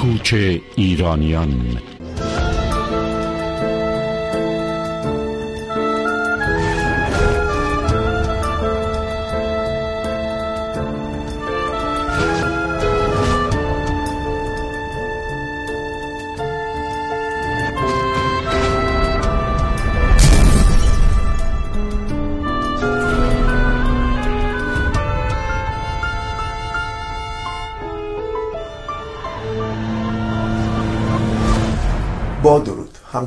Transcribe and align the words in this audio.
کوچ 0.00 0.34
ایرانیان. 0.76 1.78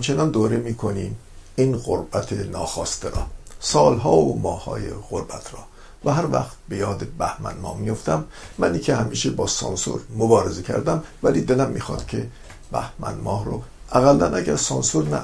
همچنان 0.01 0.31
دوره 0.31 0.57
می‌کنیم 0.57 1.17
این 1.55 1.77
غربت 1.77 2.33
ناخواسته 2.33 3.09
را 3.09 3.27
سالها 3.59 4.15
و 4.15 4.39
ماهای 4.39 4.89
غربت 5.09 5.53
را. 5.53 5.59
و 6.05 6.11
هر 6.13 6.31
وقت 6.31 6.51
به 6.69 6.77
یاد 6.77 7.07
بهمن 7.07 7.57
ما 7.57 7.73
میفتم 7.73 8.25
منی 8.57 8.79
که 8.79 8.95
همیشه 8.95 9.29
با 9.29 9.47
سانسور 9.47 10.01
مبارزه 10.17 10.61
کردم 10.63 11.03
ولی 11.23 11.41
دلم 11.41 11.69
می‌خواد 11.69 12.05
که 12.05 12.29
بهمن 12.71 13.13
ماه 13.23 13.45
رو 13.45 13.61
اقلا 13.91 14.35
اگر 14.35 14.55
سانسور 14.55 15.07
نه 15.07 15.21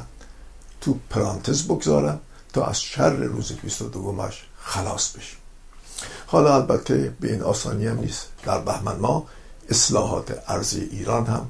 تو 0.81 0.95
پرانتز 1.09 1.63
بگذارم 1.63 2.19
تا 2.53 2.65
از 2.65 2.81
شر 2.81 3.15
روز 3.15 3.51
22 3.51 4.11
مش 4.11 4.45
خلاص 4.59 5.17
بشیم. 5.17 5.39
حالا 6.27 6.55
البته 6.55 7.13
به 7.19 7.31
این 7.31 7.41
آسانی 7.41 7.87
هم 7.87 7.99
نیست. 7.99 8.27
در 8.45 8.59
بهمن 8.59 8.95
ماه 8.95 9.23
اصلاحات 9.69 10.43
ارزی 10.47 10.89
ایران 10.91 11.25
هم 11.25 11.47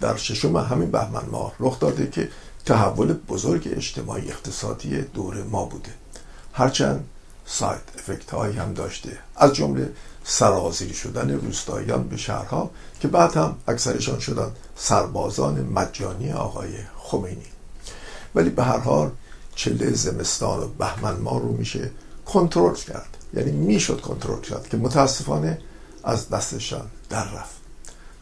در 0.00 0.16
ششم 0.16 0.56
همین 0.56 0.90
بهمن 0.90 1.26
ماه 1.30 1.52
رخ 1.60 1.80
داده 1.80 2.10
که 2.10 2.28
تحول 2.66 3.12
بزرگ 3.12 3.68
اجتماعی 3.76 4.28
اقتصادی 4.28 5.02
دور 5.02 5.42
ما 5.42 5.64
بوده. 5.64 5.90
هرچند 6.52 7.04
سایت 7.46 7.80
افکت 7.98 8.30
هایی 8.30 8.56
هم 8.56 8.74
داشته. 8.74 9.18
از 9.36 9.52
جمله 9.52 9.92
سرازیر 10.24 10.92
شدن 10.92 11.30
روستاییان 11.30 12.08
به 12.08 12.16
شهرها 12.16 12.70
که 13.00 13.08
بعد 13.08 13.36
هم 13.36 13.56
اکثرشان 13.68 14.18
شدن 14.18 14.50
سربازان 14.76 15.60
مجانی 15.60 16.32
آقای 16.32 16.68
خمینی. 16.96 17.46
ولی 18.34 18.50
به 18.50 18.64
هر 18.64 18.78
حال 18.78 19.10
چله 19.54 19.92
زمستان 19.92 20.60
و 20.60 20.68
بهمن 20.68 21.16
ماه 21.16 21.40
رو 21.40 21.52
میشه 21.52 21.90
کنترل 22.26 22.74
کرد. 22.74 23.16
یعنی 23.34 23.52
می‌شد 23.52 24.00
کنترل 24.00 24.40
کرد 24.40 24.68
که 24.68 24.76
متاسفانه 24.76 25.58
از 26.04 26.28
دستشان 26.28 26.86
در 27.10 27.24
رفت. 27.24 27.54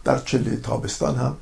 در 0.05 0.19
چله 0.19 0.57
تابستان 0.57 1.17
هم 1.17 1.37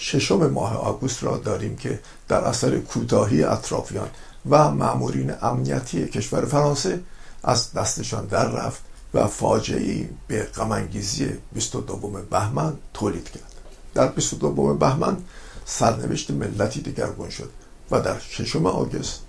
ششم 0.00 0.46
ماه 0.46 0.76
آگوست 0.76 1.24
را 1.24 1.36
داریم 1.36 1.76
که 1.76 2.00
در 2.28 2.40
اثر 2.44 2.78
کوتاهی 2.78 3.44
اطرافیان 3.44 4.08
و 4.50 4.70
مامورین 4.70 5.34
امنیتی 5.42 6.06
کشور 6.06 6.44
فرانسه 6.44 7.00
از 7.42 7.72
دستشان 7.72 8.26
در 8.26 8.48
رفت 8.48 8.82
و 9.14 9.26
فاجعه 9.26 10.08
به 10.28 10.42
غمانگیزی 10.42 11.28
22 11.52 11.96
بهمن 12.30 12.72
تولید 12.94 13.30
کرد. 13.30 13.52
در 13.94 14.06
22 14.06 14.74
بهمن 14.74 15.16
سرنوشت 15.64 16.30
ملتی 16.30 16.80
دگرگون 16.80 17.30
شد 17.30 17.50
و 17.90 18.00
در 18.00 18.18
ششم 18.18 18.66
آگوست 18.66 19.20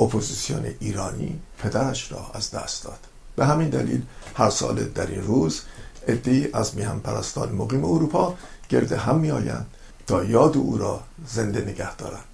اپوزیسیون 0.00 0.74
ایرانی 0.80 1.40
پدرش 1.58 2.12
را 2.12 2.30
از 2.34 2.50
دست 2.50 2.84
داد. 2.84 2.98
به 3.36 3.46
همین 3.46 3.68
دلیل 3.68 4.02
هر 4.34 4.50
سال 4.50 4.84
در 4.84 5.06
این 5.06 5.22
روز 5.22 5.60
عده‌ای 6.08 6.52
از 6.52 6.76
میهن 6.76 7.00
پرستان 7.00 7.52
مقیم 7.52 7.84
اروپا 7.84 8.34
گرد 8.68 8.92
هم 8.92 9.18
می 9.18 9.30
آیند 9.30 9.66
تا 10.10 10.24
یاد 10.24 10.56
او 10.56 10.78
را 10.78 11.00
زنده 11.26 11.60
نگه 11.60 11.96
دارند 11.96 12.24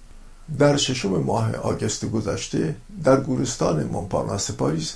در 0.59 0.77
ششم 0.77 1.09
ماه 1.09 1.55
August 1.55 2.05
گذشته 2.05 2.75
در 3.03 3.19
گورستان 3.19 3.83
مونپارناس 3.83 4.51
پاریس 4.51 4.93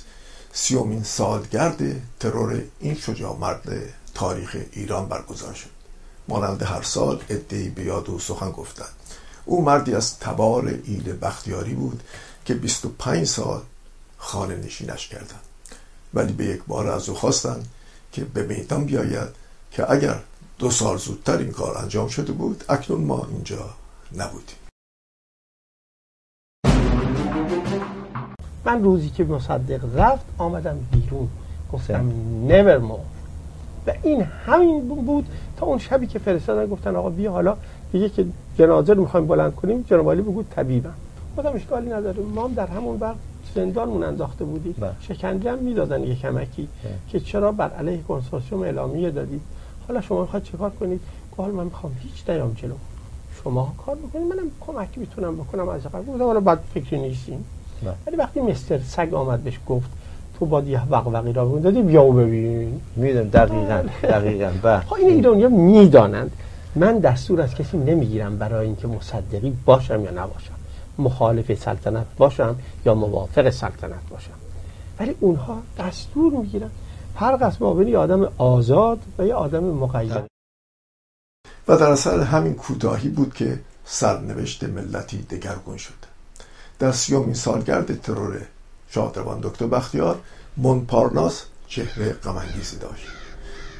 سیومین 0.52 1.02
سالگرد 1.02 1.78
ترور 2.20 2.62
این 2.80 2.94
شجاع 2.94 3.38
مرد 3.38 3.68
تاریخ 4.14 4.56
ایران 4.72 5.08
برگزار 5.08 5.54
شد. 5.54 5.68
مانند 6.28 6.62
هر 6.62 6.82
سال 6.82 7.22
عده‌ای 7.28 7.68
به 7.68 7.82
یاد 7.82 8.10
او 8.10 8.18
سخن 8.18 8.50
گفتند. 8.50 8.92
او 9.44 9.64
مردی 9.64 9.94
از 9.94 10.18
تبار 10.18 10.78
ایل 10.84 11.18
بختیاری 11.22 11.74
بود 11.74 12.02
که 12.44 12.54
25 12.54 13.26
سال 13.26 13.62
خانه 14.18 14.56
نشینش 14.56 15.08
کردند. 15.08 15.44
ولی 16.14 16.32
به 16.32 16.44
یک 16.44 16.62
بار 16.66 16.90
از 16.90 17.08
او 17.08 17.14
خواستند 17.14 17.68
که 18.12 18.24
به 18.24 18.42
میدان 18.42 18.84
بیاید 18.84 19.28
که 19.70 19.90
اگر 19.92 20.20
دو 20.62 20.70
سال 20.70 20.96
زودتر 20.96 21.38
این 21.38 21.50
کار 21.50 21.78
انجام 21.78 22.08
شده 22.08 22.32
بود 22.32 22.64
اکنون 22.68 23.04
ما 23.04 23.26
اینجا 23.30 23.70
نبودیم. 24.16 24.56
من 28.64 28.82
روزی 28.82 29.10
که 29.10 29.24
مصدق 29.24 29.98
رفت 29.98 30.24
آمدم 30.38 30.78
بیرون. 30.92 31.28
گفتم 31.72 32.12
never 32.48 32.80
more. 32.80 33.06
و 33.86 33.92
این 34.02 34.22
همین 34.22 34.88
بود 34.88 35.26
تا 35.56 35.66
اون 35.66 35.78
شبی 35.78 36.06
که 36.06 36.18
فرستادن 36.18 36.66
گفتن 36.66 36.96
آقا 36.96 37.10
بیا 37.10 37.32
حالا. 37.32 37.56
دیگه 37.92 38.08
که 38.08 38.26
جنازه 38.58 38.92
رو 38.92 39.02
می‌خوایم 39.02 39.26
بلند 39.26 39.54
کنیم. 39.54 39.82
جناب 39.82 40.06
عالی 40.06 40.22
بگو 40.22 40.42
طبیبم. 40.42 40.94
گفتم 41.38 41.52
اشکالی 41.54 41.90
نداره. 41.90 42.22
ما 42.22 42.44
هم 42.44 42.54
در 42.54 42.66
همون 42.66 42.98
وقت 43.00 43.16
زندانمون 43.54 44.02
انداخته 44.02 44.44
بودیم. 44.44 44.74
شکنجه 45.00 45.52
هم 45.52 45.58
می‌دادن 45.58 46.04
یه 46.04 46.14
کمکی 46.14 46.68
که 47.08 47.20
چرا 47.20 47.52
بر 47.52 47.70
علیه 47.70 48.02
کنسورسیوم 48.02 48.62
اعلامیه 48.62 49.10
دادید. 49.10 49.42
حالا 49.88 50.00
شما 50.00 50.20
می‌خواید 50.20 50.44
چیکار 50.44 50.70
کنید؟ 50.70 51.00
حالا 51.36 51.52
من 51.52 51.64
می‌خوام 51.64 51.92
هیچ 52.02 52.30
نیام 52.30 52.52
جلو. 52.52 52.74
شما 53.44 53.74
کار 53.86 53.96
بکنید 53.96 54.26
منم 54.26 54.50
کمک 54.60 54.88
می‌تونم 54.96 55.36
بکنم 55.36 55.68
از 55.68 55.82
قبل 55.82 56.04
گفتم 56.04 56.24
حالا 56.24 56.40
بعد 56.40 56.58
فکری 56.74 57.00
نیستیم. 57.00 57.44
ولی 58.06 58.16
وقتی 58.16 58.40
مستر 58.40 58.78
سگ 58.78 59.14
آمد 59.14 59.44
بهش 59.44 59.58
گفت 59.68 59.90
تو 60.38 60.46
باید 60.46 60.68
یه 60.68 60.88
وقوقی 60.88 61.32
را 61.32 61.44
بگون 61.44 61.60
دادی 61.60 61.82
بیا 61.82 62.04
و 62.04 62.12
ببین. 62.12 62.80
می‌دونم 62.96 63.28
دقیقا 63.28 63.82
دقیقا. 64.02 64.50
بله. 64.62 64.92
این 64.92 65.08
ایرانی 65.08 65.42
ها 65.42 65.48
می‌دانند. 65.48 66.30
من 66.74 66.98
دستور 66.98 67.40
از 67.40 67.54
کسی 67.54 67.76
نمی‌گیرم 67.76 68.38
برای 68.38 68.66
اینکه 68.66 68.88
مصدقی 68.88 69.56
باشم 69.64 70.04
یا 70.04 70.10
نباشم. 70.10 70.54
مخالف 70.98 71.54
سلطنت 71.54 72.06
باشم 72.16 72.56
یا 72.86 72.94
موافق 72.94 73.50
سلطنت 73.50 74.08
باشم. 74.10 74.32
ولی 75.00 75.14
اونها 75.20 75.58
دستور 75.78 76.32
می‌گیرن. 76.32 76.70
فرق 77.18 77.42
است 77.42 77.58
بین 77.58 77.96
آدم 77.96 78.32
آزاد 78.38 78.98
و 79.18 79.26
یه 79.26 79.34
آدم 79.34 79.64
مقید 79.64 80.32
و 81.68 81.76
در 81.76 81.90
اثر 81.90 82.20
همین 82.20 82.54
کوتاهی 82.54 83.08
بود 83.08 83.34
که 83.34 83.60
سرنوشت 83.84 84.64
ملتی 84.64 85.18
دگرگون 85.22 85.76
شد. 85.76 86.12
در 86.78 86.92
سیومین 86.92 87.34
سالگرد 87.34 88.00
ترور 88.00 88.40
شادروان 88.88 89.40
دکتر 89.40 89.66
بختیار 89.66 90.18
مونپارناس 90.56 91.42
چهره 91.68 92.12
غمانگیزی 92.12 92.76
داشت. 92.76 93.06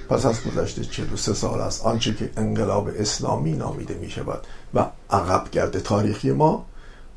پس 0.09 0.26
از 0.26 0.44
گذشته 0.44 0.84
43 0.84 1.34
سال 1.34 1.60
از 1.60 1.81
آنچه 1.81 2.14
که 2.14 2.31
انقلاب 2.37 2.88
اسلامی 2.99 3.53
نامیده 3.53 3.94
می 3.94 4.10
شود 4.10 4.47
و 4.75 4.87
عقب 5.10 5.50
گرد 5.50 5.78
تاریخی 5.78 6.31
ما 6.31 6.66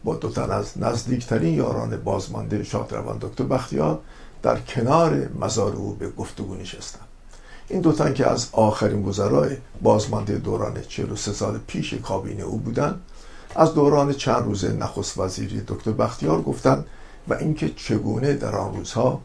با 0.03 0.15
دو 0.15 0.29
تن 0.29 0.51
از 0.51 0.77
نزدیکترین 0.77 1.53
یاران 1.53 1.97
بازمانده 1.97 2.63
شادروان 2.63 3.17
دکتر 3.21 3.43
بختیار 3.43 3.99
در 4.45 4.59
کنار 4.59 5.29
مزار 5.39 5.75
او 5.75 5.95
به 5.95 6.09
گفتگو 6.09 6.55
نشستند 6.55 7.07
این 7.67 7.81
دو 7.81 7.91
تن 7.91 8.13
که 8.13 8.27
از 8.27 8.47
آخرین 8.51 9.05
وزرای 9.05 9.57
بازمانده 9.81 10.37
دوران 10.37 10.81
43 10.81 11.33
سال 11.33 11.59
پیش 11.67 11.93
کابینه 11.93 12.43
او 12.43 12.57
بودند 12.57 13.01
از 13.55 13.73
دوران 13.73 14.13
چند 14.13 14.43
روز 14.43 14.65
نخست 14.65 15.17
وزیری 15.17 15.61
دکتر 15.67 15.91
بختیار 15.91 16.41
گفتند 16.41 16.85
و 17.27 17.33
اینکه 17.33 17.69
چگونه 17.69 18.33
در 18.33 18.55
آن 18.55 18.75
روزها 18.77 19.21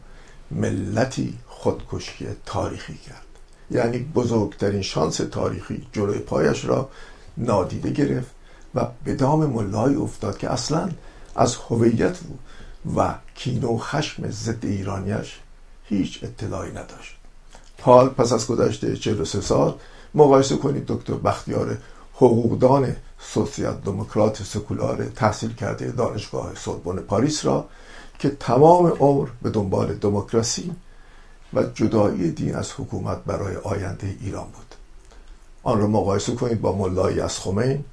ملتی 0.51 1.37
خودکشی 1.47 2.27
تاریخی 2.45 2.97
کرد. 2.97 3.25
یعنی 3.71 3.97
بزرگترین 3.97 4.81
شانس 4.81 5.17
تاریخی 5.17 5.87
جلوی 5.91 6.19
پایش 6.19 6.65
را 6.65 6.89
نادیده 7.37 7.89
گرفت 7.89 8.31
و 8.75 8.87
به 9.03 9.15
دام 9.15 9.45
ملای 9.45 9.95
افتاد 9.95 10.37
که 10.37 10.51
اصلا 10.51 10.89
از 11.35 11.55
هویت 11.55 12.17
و 12.95 13.15
کین 13.35 13.63
و 13.63 13.77
خشم 13.77 14.29
ضد 14.29 14.65
ایرانیش 14.65 15.39
هیچ 15.83 16.23
اطلاعی 16.23 16.71
نداشت. 16.71 17.17
حال 17.81 18.09
پس 18.09 18.33
از 18.33 18.47
گذشته 18.47 18.97
43 18.97 19.41
سال 19.41 19.75
مقایسه 20.15 20.57
کنید 20.57 20.85
دکتر 20.87 21.13
بختیار 21.13 21.77
حقوقدان 22.13 22.95
سوسیال 23.19 23.73
دموکرات 23.85 24.43
سکولار 24.43 25.05
تحصیل 25.05 25.53
کرده 25.53 25.91
دانشگاه 25.91 26.55
سوربن 26.55 26.95
پاریس 26.95 27.45
را 27.45 27.65
که 28.19 28.29
تمام 28.29 28.87
عمر 28.87 29.27
به 29.41 29.49
دنبال 29.49 29.93
دموکراسی 29.93 30.71
و 31.53 31.63
جدایی 31.63 32.31
دین 32.31 32.55
از 32.55 32.71
حکومت 32.71 33.23
برای 33.23 33.55
آینده 33.55 34.15
ایران 34.21 34.45
بود. 34.45 34.75
آن 35.63 35.79
را 35.79 35.87
مقایسه 35.87 36.35
کنید 36.35 36.61
با 36.61 36.75
ملایی 36.75 37.19
از 37.19 37.39
خمین 37.39 37.83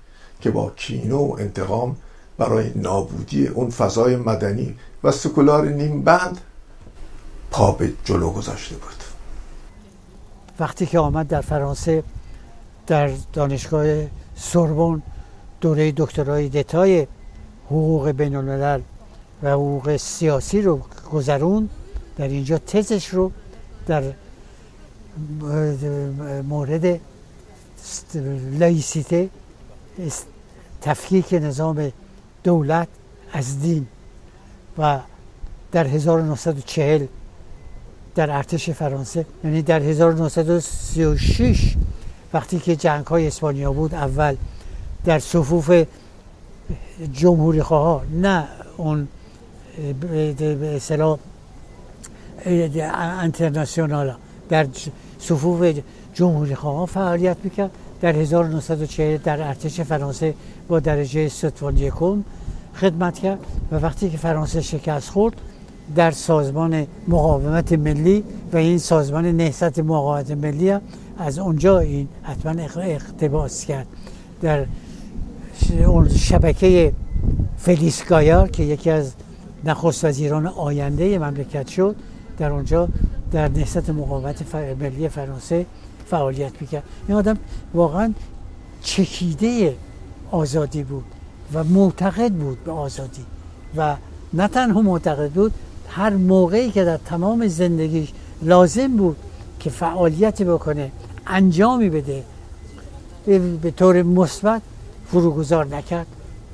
که 0.41 0.51
با 0.51 0.71
کینه 0.71 1.15
و 1.15 1.37
انتقام 1.39 1.97
برای 2.39 2.73
نابودی 2.75 3.47
اون 3.47 3.71
فضای 3.71 4.17
مدنی 4.17 4.77
و 5.05 5.11
سکولار 5.11 5.69
نیم 5.69 6.03
بند 6.03 6.41
پا 7.51 7.73
به 7.73 7.93
جلو 8.05 8.31
گذاشته 8.31 8.75
بود. 8.75 8.95
وقتی 10.61 10.87
که 10.87 10.99
آمد 10.99 11.29
در 11.29 11.41
فرانسه 11.41 12.03
در 12.87 13.11
دانشگاه 13.33 13.87
سوربن 14.37 15.03
دوره 15.61 15.93
دکترای 15.97 16.49
دتای 16.49 17.07
حقوق 17.67 18.11
بین 18.11 18.37
الملل 18.37 18.81
و 19.43 19.51
حقوق 19.51 19.97
سیاسی 19.97 20.63
رو 20.63 20.81
گذرون 21.13 21.69
در 22.17 22.29
اینجا 22.29 22.59
تزش 22.59 23.09
رو 23.09 23.33
در 23.87 24.03
مورد 26.43 27.01
لایسیته 28.59 29.29
تفکیک 30.83 31.33
نظام 31.33 31.93
دولت 32.45 32.89
از 33.33 33.61
دین 33.61 33.87
و 34.79 34.99
در 35.73 35.87
1940 35.87 37.07
در 38.15 38.31
ارتش 38.31 38.71
فرانسه 38.71 39.27
یعنی 39.45 39.63
در 39.63 39.83
1936 39.83 41.77
وقتی 42.33 42.59
که 42.59 42.77
جنگ 42.77 43.07
های 43.07 43.27
اسپانیا 43.27 43.73
بود 43.73 43.95
اول 43.95 44.37
در 45.05 45.19
صفوف 45.19 45.85
جمهوری 47.13 47.63
خواه 47.63 48.05
نه 48.13 48.49
اون 48.77 49.09
به 50.05 50.35
انترناسیونال 52.95 54.15
در 54.49 54.67
صفوف 55.19 55.81
جمهوری 56.15 56.55
خواه 56.55 56.87
فعالیت 56.87 57.37
می‌کرد. 57.45 57.71
در 58.01 58.17
1940 58.17 59.17
در 59.17 59.43
ارتش 59.43 59.81
فرانسه 59.81 60.35
با 60.69 60.81
درجه 60.81 61.29
ستوان 61.29 61.77
یکم 61.77 62.25
خدمت 62.75 63.19
کرد 63.19 63.39
و 63.73 63.77
وقتی 63.77 64.11
که 64.11 64.19
فرانسه 64.19 64.61
شکست 64.61 65.11
خورد 65.11 65.35
در 65.97 66.11
سازمان 66.11 66.87
مقاومت 67.09 67.73
ملی 67.73 68.25
و 68.53 68.57
این 68.57 68.79
سازمان 68.79 69.27
نهضت 69.27 69.79
مقاومت 69.79 70.31
ملی 70.31 70.75
از 71.19 71.39
اونجا 71.39 71.79
این 71.79 72.09
حتما 72.23 72.63
اقتباس 72.83 73.65
کرد. 73.65 73.87
در 74.43 74.67
شبکه 76.17 76.93
فلیس 77.57 78.05
گایار 78.05 78.49
که 78.49 78.63
یکی 78.63 78.91
از 78.91 79.13
نخست 79.65 80.05
وزیران 80.05 80.47
آینده 80.47 81.19
مملکت 81.19 81.69
شد 81.69 81.97
در 82.39 82.51
اونجا 82.51 82.89
در 83.33 83.49
نهضت 83.49 83.91
مقاومت 83.91 84.55
ملی 84.81 85.09
فرانسه 85.09 85.67
فعالیت 86.11 86.53
می‌کرد. 86.61 86.83
این 87.09 87.17
آدم 87.17 87.37
واقعا 87.75 88.13
چکیده 88.83 89.77
آزادی 90.31 90.83
بود 90.83 91.05
و 91.55 91.65
معتقد 91.65 92.33
بود 92.33 92.65
به 92.65 92.73
آزادی. 92.73 93.25
و 93.77 93.97
نه 94.33 94.49
تنها 94.49 94.83
معتقد 94.83 95.31
بود 95.31 95.53
هر 95.89 96.11
موقعی 96.11 96.71
که 96.71 96.85
در 96.85 96.97
تمام 96.97 97.47
زندگیش 97.47 98.13
لازم 98.43 98.97
بود 98.97 99.17
که 99.61 99.71
فعالیتی 99.71 100.45
بکنه 100.45 100.91
انجامی 101.27 101.91
بده 101.91 102.25
به 103.63 103.71
طور 103.77 104.03
مثبت 104.03 104.63
فروگذار 105.07 105.67
نکرد 105.67 106.07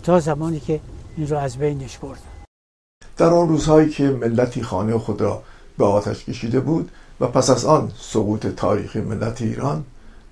تا 0.03 0.21
زمانی 0.21 0.61
که 0.61 0.81
این 1.17 1.29
رو 1.29 1.39
از 1.39 1.57
بینش 1.57 1.99
برد 1.99 2.19
در 3.17 3.27
آن 3.27 3.49
روزهایی 3.49 3.91
که 3.91 4.05
ملتی 4.05 4.63
خانه 4.63 4.99
خود 4.99 5.21
را 5.21 5.43
به 5.79 5.85
آتش 5.85 6.25
کشیده 6.25 6.61
بود 6.61 6.91
و 7.21 7.27
پس 7.27 7.51
از 7.51 7.65
آن 7.65 7.93
سقوط 8.01 8.47
تاریخی 8.47 9.01
ملت 9.01 9.43
ایران 9.43 9.85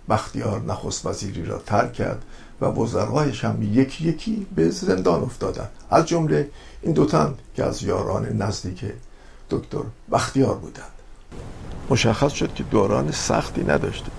بختیار 0.09 0.61
نخست 0.61 1.07
وزیری 1.07 1.45
را 1.45 1.59
ترک 1.59 1.93
کرد 1.93 2.23
و 2.61 2.67
وزرایش 2.67 3.45
هم 3.45 3.63
یکی 3.63 4.09
یکی 4.09 4.47
به 4.57 4.71
زندان 4.71 5.23
افتادند. 5.23 5.71
از 5.91 6.07
جمله 6.07 6.49
این 6.83 6.93
دو 6.93 7.07
تن 7.07 7.35
که 7.57 7.65
از 7.65 7.83
یاران 7.83 8.43
نزدیک 8.43 8.85
دکتر 9.51 9.79
بختیار 10.13 10.55
بودند. 10.55 10.93
مشخص 11.91 12.33
شد 12.33 12.55
که 12.55 12.63
دوران 12.63 13.11
سختی 13.11 13.65
نداشته 13.65 14.11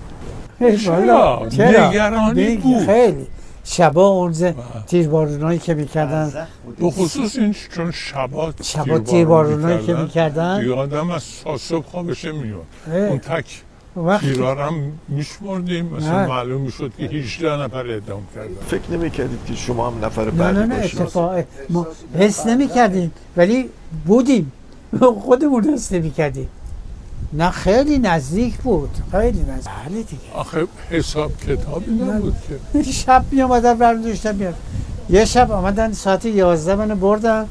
چرا؟ 0.60 1.48
نگرانی 1.52 2.58
بود. 2.58 2.86
خیلی. 2.86 3.28
شبا 3.64 4.08
اون 4.08 4.34
تیربارونایی 4.88 5.60
که 5.60 5.74
می‌کردن. 5.74 6.48
به 6.80 6.90
خصوص 6.90 7.38
این 7.38 7.56
چون 7.76 7.92
شبا 7.92 8.54
شبا 8.64 9.00
تیربارونایی 9.00 9.86
که 9.86 9.94
می‌کردن. 9.94 10.64
یادم 10.66 11.12
از 11.12 11.24
صبح 11.60 11.86
خوابشه 11.86 12.32
میاد. 12.32 12.66
اون 12.88 13.20
تک 13.20 13.62
تیرار 14.20 14.58
هم 14.58 14.92
میشمردیم 15.08 15.86
مثلا 15.86 16.28
معلوم 16.28 16.62
می‌شد 16.62 16.92
که 16.98 17.04
18 17.04 17.64
نفر 17.64 17.88
اعدام 17.88 18.22
کردن. 18.36 18.50
فکر 18.68 18.92
نمی 18.92 19.10
کردید 19.10 19.40
که 19.48 19.56
شما 19.56 19.90
هم 19.90 20.06
نفر 20.06 20.30
بعدی 20.30 20.60
نه 20.60 20.66
نه 20.66 20.82
باشید؟ 20.82 21.02
اتفاق 21.02 21.44
ما 21.70 21.88
حس 22.20 22.46
نمی 22.46 22.68
کردیم 22.68 23.12
ولی 23.38 23.70
بودیم. 24.06 24.52
خودمون 25.26 25.64
حس 25.64 25.92
نمی 25.92 26.12
کردیم 26.12 26.50
نه 27.34 27.50
خیلی 27.50 28.00
نزدیک 28.00 28.58
بود. 28.58 28.90
خیلی 29.12 29.42
نزدیک. 29.42 29.74
بله 29.88 30.04
دیگه. 30.04 30.34
آخه 30.34 30.68
حساب 30.90 31.32
کتابی 31.38 31.92
نبود 31.92 32.36
که. 32.74 32.84
شب 32.84 33.26
می 33.32 33.42
آمدن 33.42 33.78
برم 33.78 34.02
داشتم 34.02 34.36
میاد 34.36 34.56
یه 35.10 35.26
شب 35.26 35.52
آمدن 35.52 35.94
ساعت 35.94 36.26
11 36.26 36.76
منو 36.76 36.96
بردن. 36.96 37.48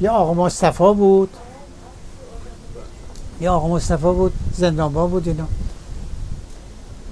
یه 0.00 0.10
آقا 0.10 0.34
مصطفی 0.34 0.94
بود. 0.94 1.28
یه 3.40 3.50
آقا 3.50 3.68
مصطفی 3.68 4.02
بود 4.02 4.32
زندانبان 4.56 5.10
بود 5.10 5.28
اینا. 5.28 5.46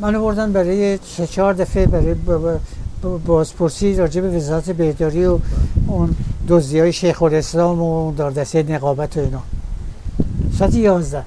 منو 0.00 0.20
بردن 0.22 0.52
برای 0.52 0.98
سه 1.16 1.26
چهار 1.26 1.52
دفعه 1.52 1.86
برای 1.86 2.14
بازپرسی 3.26 3.96
راجع 3.96 4.20
به 4.20 4.36
وزارت 4.36 4.70
بهداری 4.70 5.26
و 5.26 5.38
اون 5.86 6.16
دزدی 6.48 6.80
های 6.80 6.92
شیخ 6.92 7.22
الاسلام 7.22 7.82
و 7.82 7.98
اون 7.98 8.14
داردسته 8.14 8.62
نقابت 8.62 9.16
و 9.16 9.20
اینا. 9.20 9.42
ساعت 10.58 10.74
یازده. 10.74 11.24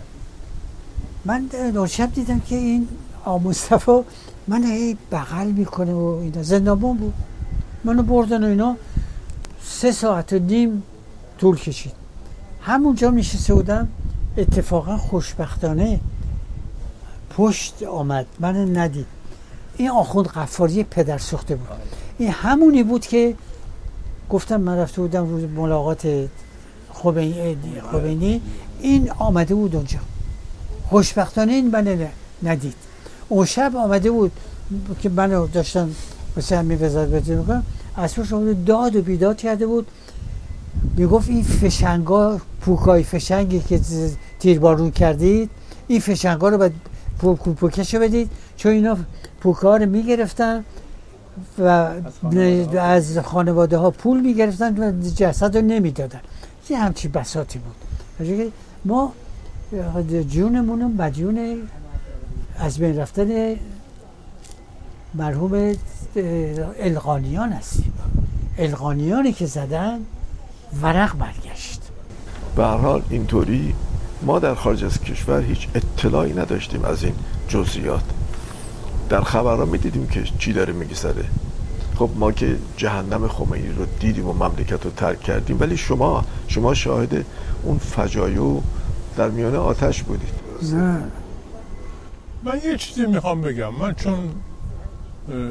من 1.26 1.50
اون 1.76 1.88
شب 1.88 2.14
دیدم 2.14 2.40
که 2.40 2.56
این 2.56 2.88
مصطفی 3.44 4.00
من 4.48 4.64
هی 4.64 4.98
بغل 5.12 5.48
می‌کنه 5.48 5.94
و 5.94 6.20
اینا. 6.22 6.44
زندانبان 6.44 6.98
بود. 6.98 7.14
منو 7.84 8.04
بردن 8.04 8.44
و 8.44 8.48
اینا. 8.48 8.76
سه 9.64 9.92
ساعت 9.92 10.34
و 10.34 10.40
نیم 10.40 10.84
طول 11.38 11.58
کشید. 11.58 11.94
همونجا 12.62 13.10
نشسته 13.10 13.54
بودم. 13.54 13.88
اتفاقا 14.38 14.98
خوشبختانه 14.98 16.00
پشت 17.30 17.84
آمد. 17.84 18.26
من 18.40 18.78
ندید. 18.78 19.06
این 19.78 19.90
آخوند 19.90 20.28
قفاری 20.28 20.84
پدر 20.84 21.18
سوخته 21.18 21.56
بود. 21.56 21.68
این 22.18 22.32
همونی 22.32 22.84
بود 22.84 23.02
که 23.02 23.36
گفتم 24.30 24.62
من 24.62 24.78
رفته 24.78 25.02
بودم 25.02 25.30
روز 25.30 25.44
ملاقات 25.44 26.28
خمینی 27.92 28.42
این 28.82 29.12
آمده 29.12 29.56
بود 29.56 29.76
اونجا. 29.76 30.00
خوشبختانه 30.90 31.54
این 31.54 31.72
من 31.72 32.08
ندید. 32.44 32.74
اون 33.30 33.46
شب 33.46 33.76
آمده 33.76 34.12
بود 34.12 34.32
که 35.02 35.10
منو 35.10 35.48
داشتن 35.48 35.90
مثل 36.38 36.56
همین 36.56 36.86
وزارت 36.86 37.10
بهداری 37.10 37.40
می‌کنم. 37.40 37.64
از 37.96 38.14
آمده 38.34 38.54
داد 38.66 38.96
و 38.96 39.02
بیداد 39.02 39.38
کرده 39.38 39.68
بود. 39.68 39.88
می‌گفت 40.98 41.30
این 41.30 41.44
فشنگا 41.44 42.42
پوکای 42.62 43.04
فشنگی 43.04 43.60
که 43.60 43.82
تیربارون 44.40 44.92
کردید 44.92 45.50
این 45.88 46.00
فشنگا 46.00 46.50
رو 46.50 46.58
باید 46.58 46.74
پو- 47.20 47.36
پو- 47.36 47.54
پوکش 47.54 47.94
رو 47.94 48.02
بدید. 48.02 48.30
چون 48.58 48.72
اینا 48.72 48.98
پوکا 49.42 49.78
رو 49.78 49.86
می‌گرفتن 49.86 50.64
و 51.60 51.90
از 52.80 53.20
خانواده 53.20 53.78
ها 53.78 53.92
پول 53.92 54.22
می‌گرفتن 54.22 54.78
و 54.78 55.10
جسد 55.16 55.58
رو 55.58 55.64
نمی‌دادن. 55.64 56.20
یه 56.70 56.78
همچی 56.80 57.08
بساتی 57.08 57.60
بود. 57.60 57.76
ما 58.86 59.14
جونمون 60.30 60.96
مدیون 60.98 61.58
از 62.60 62.78
بین 62.80 62.98
رفتن 62.98 63.56
مرحوم 65.14 65.74
القانیان 66.80 67.52
هستیم. 67.52 67.94
القانیانی 68.58 69.34
که 69.34 69.46
زدن 69.46 70.00
ورق 70.82 71.18
برگشت. 71.18 71.82
به 72.56 72.66
حال 72.66 73.02
اینطوری 73.10 73.74
ما 74.22 74.40
در 74.40 74.56
خارج 74.56 74.84
از 74.84 75.00
کشور 75.00 75.42
هیچ 75.42 75.68
اطلاعی 75.76 76.34
نداشتیم 76.34 76.86
از 76.86 77.04
این 77.04 77.14
جزئیات. 77.48 78.04
در 79.10 79.22
خبرها 79.22 79.66
می‌دیدیم 79.66 80.08
که 80.08 80.24
چی 80.40 80.54
داره 80.54 80.74
میگذره 80.74 81.26
خب 81.98 82.10
ما 82.16 82.32
که 82.32 82.58
جهنم 82.78 83.28
خمینی 83.28 83.74
رو 83.78 83.86
دیدیم 84.00 84.28
و 84.28 84.34
مملکت 84.34 84.86
رو 84.86 84.92
ترک 84.92 85.22
کردیم 85.22 85.60
ولی 85.60 85.78
شما 85.78 86.26
شما 86.48 86.74
شاهد 86.74 87.26
اون 87.64 87.78
فجایع 87.78 88.62
در 89.18 89.30
میان 89.30 89.56
آتش 89.56 90.04
بودید. 90.04 90.30
نه. 90.74 91.04
من 92.44 92.62
یه 92.64 92.78
چیزی 92.78 93.06
می‌خوام 93.06 93.42
بگم. 93.42 93.74
من 93.76 93.94
چون 93.94 94.18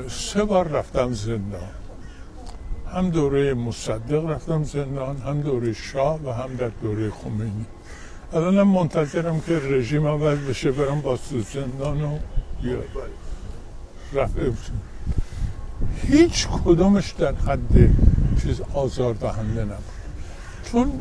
سه 0.08 0.44
بار 0.44 0.68
رفتم 0.68 1.12
زندان. 1.12 1.70
هم 2.94 3.10
دوره 3.10 3.54
مصدق 3.54 4.30
رفتم 4.30 4.64
زندان 4.64 5.16
هم 5.16 5.40
دوره 5.40 5.72
شاه 5.72 6.20
و 6.24 6.32
هم 6.32 6.54
در 6.56 6.70
دوره 6.82 7.10
خمینی. 7.10 7.66
الانم 8.32 8.68
منتظرم 8.68 9.40
که 9.40 9.58
رژیم 9.58 10.06
عوض 10.06 10.38
بشه 10.38 10.70
برم 10.70 11.00
با 11.00 11.18
زندان 11.52 12.02
و 12.02 12.18
بشم. 14.12 14.95
هیچ 16.02 16.48
کدومش 16.64 17.10
در 17.12 17.34
حد 17.34 17.90
چیز 18.42 18.60
آزار 18.74 19.14
دهنده 19.14 19.64
نبود. 19.64 19.84
چون 20.72 20.92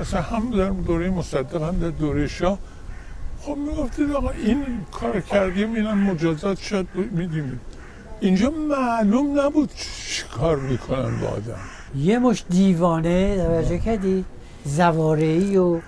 مثلا 0.00 0.22
هم 0.22 0.50
در 0.50 0.70
دوره 0.70 1.10
مصدق 1.10 1.62
هم 1.62 1.78
در 1.78 1.88
دوره 1.88 2.26
شاه 2.26 2.58
خب 3.42 3.56
می‌گفتید 3.56 4.12
آقا 4.12 4.30
این 4.30 4.64
کار 4.92 5.20
کردیم 5.20 5.74
اینم 5.74 5.98
مجازات 5.98 6.58
شد 6.58 6.86
میدیم 7.10 7.60
اینجا 8.20 8.50
معلوم 8.50 9.40
نبود 9.40 9.70
چی 9.76 10.22
کار 10.38 10.56
می‌کنن 10.56 11.20
با 11.20 11.26
آدم. 11.26 11.54
یه 11.96 12.18
مش 12.18 12.44
دیوانه 12.50 13.36
توجه 13.36 13.78
کردی؟ 13.78 14.24
زوارعی 14.64 15.56
و 15.56 15.80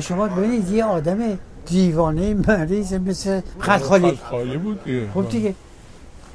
شما 0.00 0.28
ببینید 0.28 0.70
یه 0.70 0.84
آدم 0.84 1.18
دیوانه 1.66 2.34
مریض 2.34 2.92
مثل 2.92 3.40
خلخالی 3.58 4.18
خالی 4.30 4.56
بود 4.56 4.84
دیگه. 4.84 5.10
خب 5.14 5.28
دیگه 5.28 5.54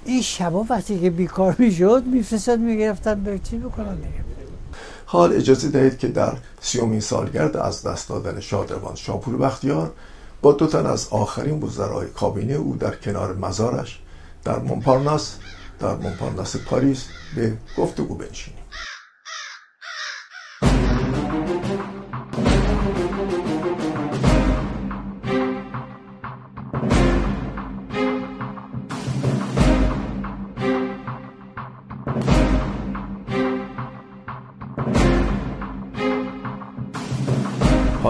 این 0.06 0.22
شبا 0.22 0.66
وقتی 0.70 1.00
که 1.00 1.10
بیکار 1.10 1.56
می‌شد 1.60 2.04
میفرستاد 2.06 2.60
می‌گرفتن 2.60 3.24
به 3.24 3.40
چی 3.40 3.58
بکنم 3.58 3.96
دیگه؟ 3.96 4.24
حال 5.06 5.34
اجازه 5.34 5.70
دهید 5.70 5.98
که 5.98 6.08
در 6.08 6.34
سیومین 6.62 7.00
سالگرد 7.00 7.58
از 7.58 7.84
دست 7.84 8.10
دادن 8.10 8.40
شادروان 8.40 8.96
شاپور 8.96 9.38
بختیار 9.38 9.92
با 10.42 10.52
دو 10.52 10.68
تن 10.68 10.86
از 10.86 11.08
آخرین 11.12 11.64
وزرای 11.64 12.08
کابینه 12.08 12.54
او 12.54 12.76
در 12.76 12.96
کنار 12.96 13.34
مزارش 13.36 14.00
در 14.44 14.60
مونپارناس 14.60 15.36
در 15.80 15.96
مونپارناس 15.96 16.56
پاریس 16.56 17.06
به 17.36 17.58
گفتگو 17.78 18.16
بنشینیم. 18.16 18.63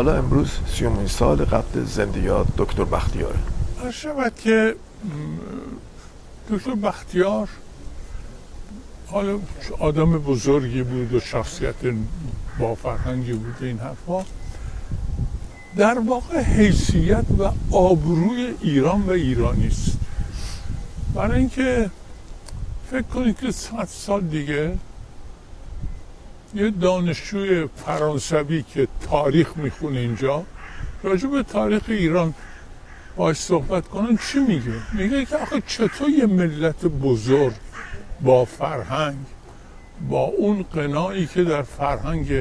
حالا 0.04 0.18
امروز 0.18 0.50
سیومین 0.68 1.08
سال 1.08 1.46
قبل 1.46 1.84
زنده 1.86 2.20
یاد 2.20 2.48
دکتر 2.58 2.84
بختیاره. 2.84 3.40
شود 3.94 4.36
که 4.36 4.76
دکتر 6.52 6.76
بختیار 6.76 7.50
حالا 9.08 9.40
آدم 9.80 10.18
بزرگی 10.18 10.84
بود 10.84 11.14
و 11.14 11.20
شخصیت 11.20 11.76
با 12.60 12.76
فرهنگی 12.76 13.34
بود 13.34 13.56
این 13.62 13.80
حرفا 13.80 14.26
در 15.78 16.00
واقع 16.00 16.42
حیثیت 16.42 17.26
و 17.40 17.52
آبروی 17.76 18.54
ایران 18.62 19.02
و 19.02 19.12
ایرانی 19.12 19.68
است. 19.68 19.98
برای 21.16 21.40
اینکه 21.40 21.90
فکر 22.92 23.02
کنید 23.02 23.40
که 23.40 23.52
صد 23.52 23.88
سال 23.88 24.22
دیگه 24.22 24.78
یه 26.56 26.70
دانشجوی 26.70 27.68
فرانسوی 27.86 28.64
که 28.74 28.88
تاریخ 29.10 29.58
می‌خونه 29.58 30.00
اینجا 30.00 30.44
راجع 31.04 31.28
به 31.28 31.44
تاریخ 31.44 31.82
ایران 31.88 32.34
باش 33.16 33.38
صحبت 33.38 33.88
کنن 33.88 34.18
چی 34.18 34.40
میگه؟ 34.40 34.74
میگه 34.94 35.26
که 35.26 35.38
آخه 35.38 35.62
چطور 35.68 36.10
یه 36.10 36.26
ملت 36.26 36.86
بزرگ 36.86 37.54
با 38.22 38.46
فرهنگ 38.46 39.18
با 40.10 40.24
اون 40.24 40.66
قناعی 40.74 41.28
که 41.28 41.44
در 41.44 41.62
فرهنگ 41.62 42.32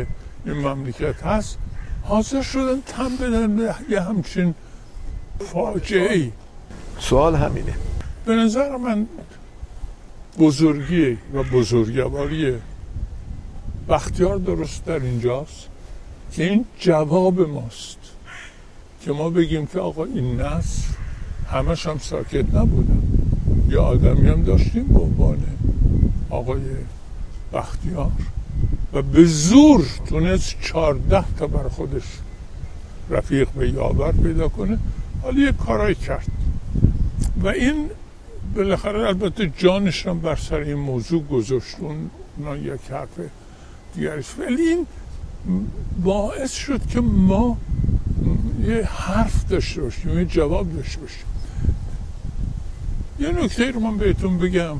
این 0.44 0.54
مملکت 0.54 1.22
هست 1.22 1.58
حاضر 2.02 2.42
شدن 2.42 2.80
تن 2.86 3.16
بدن 3.16 3.56
به 3.56 3.74
یه 3.90 4.00
همچین 4.00 4.54
فاجعه 5.40 6.12
ای 6.12 6.32
سوال 6.98 7.34
همینه. 7.34 7.74
به 8.26 8.34
نظر 8.34 8.76
من 8.76 9.06
بزرگی 10.38 11.18
و 11.34 11.42
بزرگواری 11.42 12.54
بختیار 13.88 14.38
درست 14.38 14.84
در 14.84 15.00
اینجاست. 15.00 15.68
که 16.32 16.44
این 16.44 16.64
جواب 16.78 17.40
ماست 17.40 17.98
که 19.00 19.12
ما 19.12 19.30
بگیم 19.30 19.66
که 19.66 19.80
آقا 19.80 20.04
این 20.04 20.40
نسل 20.40 20.82
همش 21.50 21.86
هم 21.86 21.98
ساکت 21.98 22.54
نبودن 22.54 23.02
یه 23.70 23.78
آدمی 23.78 24.28
هم 24.28 24.42
داشتیم 24.42 24.84
به 24.84 25.00
عنوان 25.00 25.38
آقای 26.30 26.60
بختیار 27.52 28.10
و 28.92 29.02
به 29.02 29.24
زور 29.24 29.86
تونست 30.06 30.54
چهارده 30.60 31.24
تا 31.38 31.46
بر 31.46 31.68
خودش 31.68 32.02
رفیق 33.10 33.48
به 33.48 33.70
یاور 33.70 34.12
پیدا 34.12 34.48
کنه. 34.48 34.78
حالا 35.22 35.40
یه 35.40 35.52
کارایی 35.52 35.94
کرد. 35.94 36.26
و 37.42 37.48
این 37.48 37.90
بالاخره 38.54 39.06
البته 39.06 39.52
جانش 39.58 40.06
هم 40.06 40.20
بر 40.20 40.36
سر 40.36 40.56
این 40.56 40.74
موضوع 40.74 41.22
گذاشت. 41.22 41.76
اون 41.80 42.10
یک 42.64 42.80
حرف 42.90 43.08
دیگرش 43.94 44.26
ولی 44.38 44.62
این 44.62 44.86
باعث 46.02 46.52
شد 46.52 46.86
که 46.86 47.00
ما 47.00 47.56
یه 48.66 48.82
حرف 48.84 49.48
داشته 49.48 49.82
باشیم 49.82 50.18
یه 50.18 50.24
جواب 50.24 50.72
داشته 50.72 51.00
باشیم. 51.00 51.26
یه 53.18 53.28
نکته 53.28 53.70
رو 53.70 53.80
من 53.80 53.96
بهتون 53.96 54.38
بگم. 54.38 54.76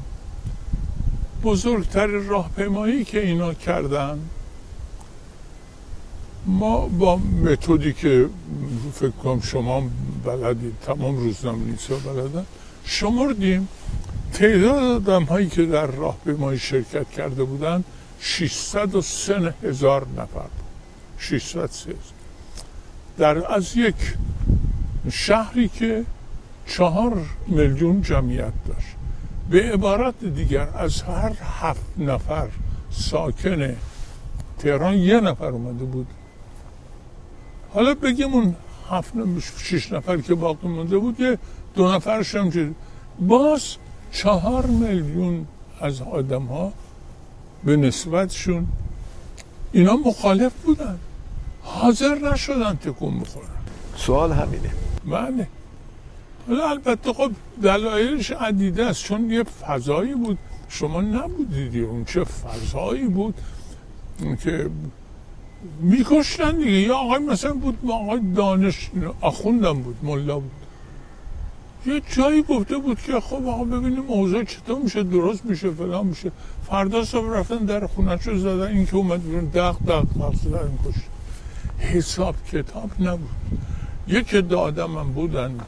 بزرگتر 1.43 2.07
راهپیمایی 2.07 3.05
که 3.05 3.21
اینا 3.21 3.55
کردن 3.55 4.19
ما 6.47 6.89
با 6.89 7.17
متدی 7.17 7.93
که 7.93 8.29
فکر 8.95 9.11
کنم 9.11 9.41
شما 9.41 9.83
بلدید 10.25 10.75
تمام 10.87 11.17
روزنامه‌نویسا 11.17 11.95
بلدن 11.97 12.45
شمردیم. 12.85 13.69
تعداد 14.33 15.09
آدم 15.09 15.25
هایی 15.25 15.49
که 15.49 15.67
در 15.67 15.87
راهپیمایی 15.87 16.59
شرکت 16.59 17.11
کرده 17.11 17.45
بودن 17.45 17.85
603 18.23 19.55
هزار 19.63 20.07
نفر. 20.17 20.49
603 21.19 21.95
در 23.19 23.53
از 23.53 23.77
یک 23.77 23.95
شهری 25.11 25.69
که 25.69 26.05
چهار 26.67 27.27
میلیون 27.47 28.03
جمعیت 28.03 28.53
داشت. 28.69 28.87
به 29.51 29.73
عبارت 29.73 30.25
دیگر 30.25 30.69
از 30.75 31.03
هر 31.03 31.33
هفت 31.61 31.99
نفر 31.99 32.49
ساکن 32.91 33.77
تهران 34.59 34.95
یه 34.95 35.21
نفر 35.21 35.47
اومده 35.49 35.85
بود. 35.85 36.07
حالا 37.75 37.95
بگیم 37.95 38.35
اون 38.35 38.57
هفت 38.91 39.13
شش 39.59 39.93
نفر 39.93 40.17
که 40.17 40.35
باقی 40.35 40.69
مونده 40.69 40.99
بود 40.99 41.21
یه 41.21 41.39
دو 41.75 41.93
نفرش 41.93 42.35
هم 42.35 42.75
باز 43.21 43.77
چهار 44.13 44.67
میلیون 44.67 45.47
از 45.81 46.03
آدم 46.03 46.43
ها 46.43 46.73
به 47.65 47.77
نسبتشون 47.77 48.67
اینا 49.73 49.97
مخالف 49.97 50.53
بودن. 50.65 50.99
حاضر 51.63 52.15
نشدن 52.15 52.75
تکون 52.75 53.21
بخورن. 53.21 53.47
سوال 53.97 54.33
همینه. 54.33 54.71
بله. 55.05 55.47
حالا 56.49 56.71
البته 56.71 57.13
خب 57.13 57.31
دلایلش 57.63 58.31
عدیده 58.31 58.87
است 58.87 59.05
چون 59.05 59.31
یه 59.31 59.43
فضایی 59.43 60.15
بود. 60.15 60.39
شما 60.69 61.01
نبودیدی 61.01 61.81
اون 61.81 62.05
چه 62.05 62.25
فضایی 62.25 63.05
بود 63.05 63.35
که 64.45 64.71
میکشتن 65.81 66.57
دیگه. 66.57 66.71
یا 66.71 66.97
آقای 66.97 67.19
مثلا 67.19 67.55
بود 67.55 67.79
آقای 67.91 68.21
دانش 68.37 68.91
آخوندم 69.21 69.83
بود 69.83 69.97
ملا 70.03 70.39
بود. 70.39 70.62
یه 71.87 72.03
جایی 72.17 72.43
گفته 72.43 72.77
بود 72.77 73.01
که 73.01 73.21
خب 73.21 73.47
آقا 73.47 73.65
ببینیم 73.65 74.11
اوضاع 74.11 74.45
چطور 74.45 74.83
میشه 74.83 75.03
درست 75.03 75.45
میشه 75.45 75.71
فلان 75.71 76.07
میشه. 76.07 76.33
فردا 76.67 77.05
صبح 77.05 77.29
رفتن 77.37 77.57
در 77.57 77.87
خونه‌شو 77.87 78.39
زدن 78.39 78.67
این 78.67 78.87
که 78.87 78.97
اومد 78.97 79.25
بیرون 79.25 79.45
دق 79.45 79.77
دق 79.89 80.19
مقصد 80.19 80.55
این 80.55 80.79
کشت 80.87 81.05
حساب 81.79 82.35
کتاب 82.53 82.91
نبود. 83.01 83.31
یک 84.09 84.35
عده 84.35 84.57
آدم 84.57 84.99
هم 84.99 85.13
بودن 85.13 85.59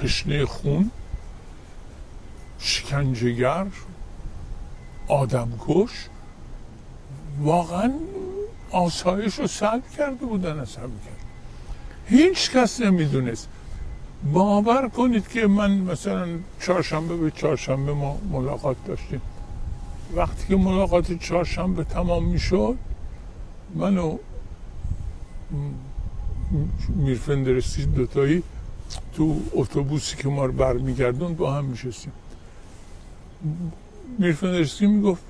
تشنه 0.00 0.46
خون 0.46 0.90
شکنجهگر 2.58 3.66
آدمکش 5.08 6.08
واقعا 7.40 7.92
آسایش 8.70 9.34
رو 9.34 9.46
سلب 9.46 9.82
کرده 9.98 10.26
بودن 10.26 10.58
از 10.60 10.76
همه 10.76 10.88
هیچ 12.08 12.50
کس 12.50 12.80
نمی‌دونست. 12.80 13.48
باور 14.24 14.88
کنید 14.88 15.28
که 15.28 15.46
من 15.46 15.78
مثلا 15.78 16.28
چهارشنبه 16.60 17.16
به 17.16 17.30
چهارشنبه 17.30 17.92
ما 17.92 18.18
ملاقات 18.32 18.76
داشتیم. 18.86 19.20
وقتی 20.14 20.48
که 20.48 20.56
ملاقات 20.56 21.12
چهارشنبه 21.12 21.84
تمام 21.84 22.24
می‌شد 22.24 22.76
منو 23.74 24.16
میرفندرستی 26.88 27.84
دوتایی 27.84 28.42
تو 29.14 29.40
اتوبوسی 29.52 30.16
که 30.16 30.28
ما 30.28 30.44
رو 30.44 30.52
برمیگردون 30.52 31.34
با 31.34 31.52
هم 31.52 31.64
میشستیم. 31.64 32.12
میرفندرستی 34.18 34.86
می‌گفت 34.86 35.22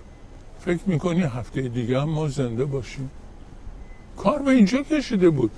فکر 0.61 0.81
می‌کنی 0.87 1.23
هفته 1.23 1.61
دیگه 1.61 2.01
هم 2.01 2.09
ما 2.09 2.29
زنده 2.29 2.65
باشیم؟ 2.65 3.11
کار 4.17 4.43
به 4.43 4.51
اینجا 4.51 4.83
کشیده 4.83 5.31
بود. 5.31 5.51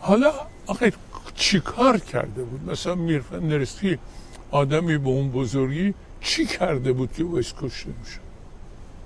حالا 0.00 0.32
آخه 0.66 0.92
چی 1.34 1.60
کار 1.60 1.98
کرده 1.98 2.42
بود؟ 2.42 2.70
مثلا 2.70 2.94
میرفندرستی 2.94 3.98
آدمی 4.50 4.98
به 4.98 5.08
اون 5.08 5.30
بزرگی 5.30 5.94
چی 6.20 6.46
کرده 6.46 6.92
بود 6.92 7.12
که 7.12 7.24
باعث 7.24 7.52
کشته 7.62 7.90
میشه 8.00 8.18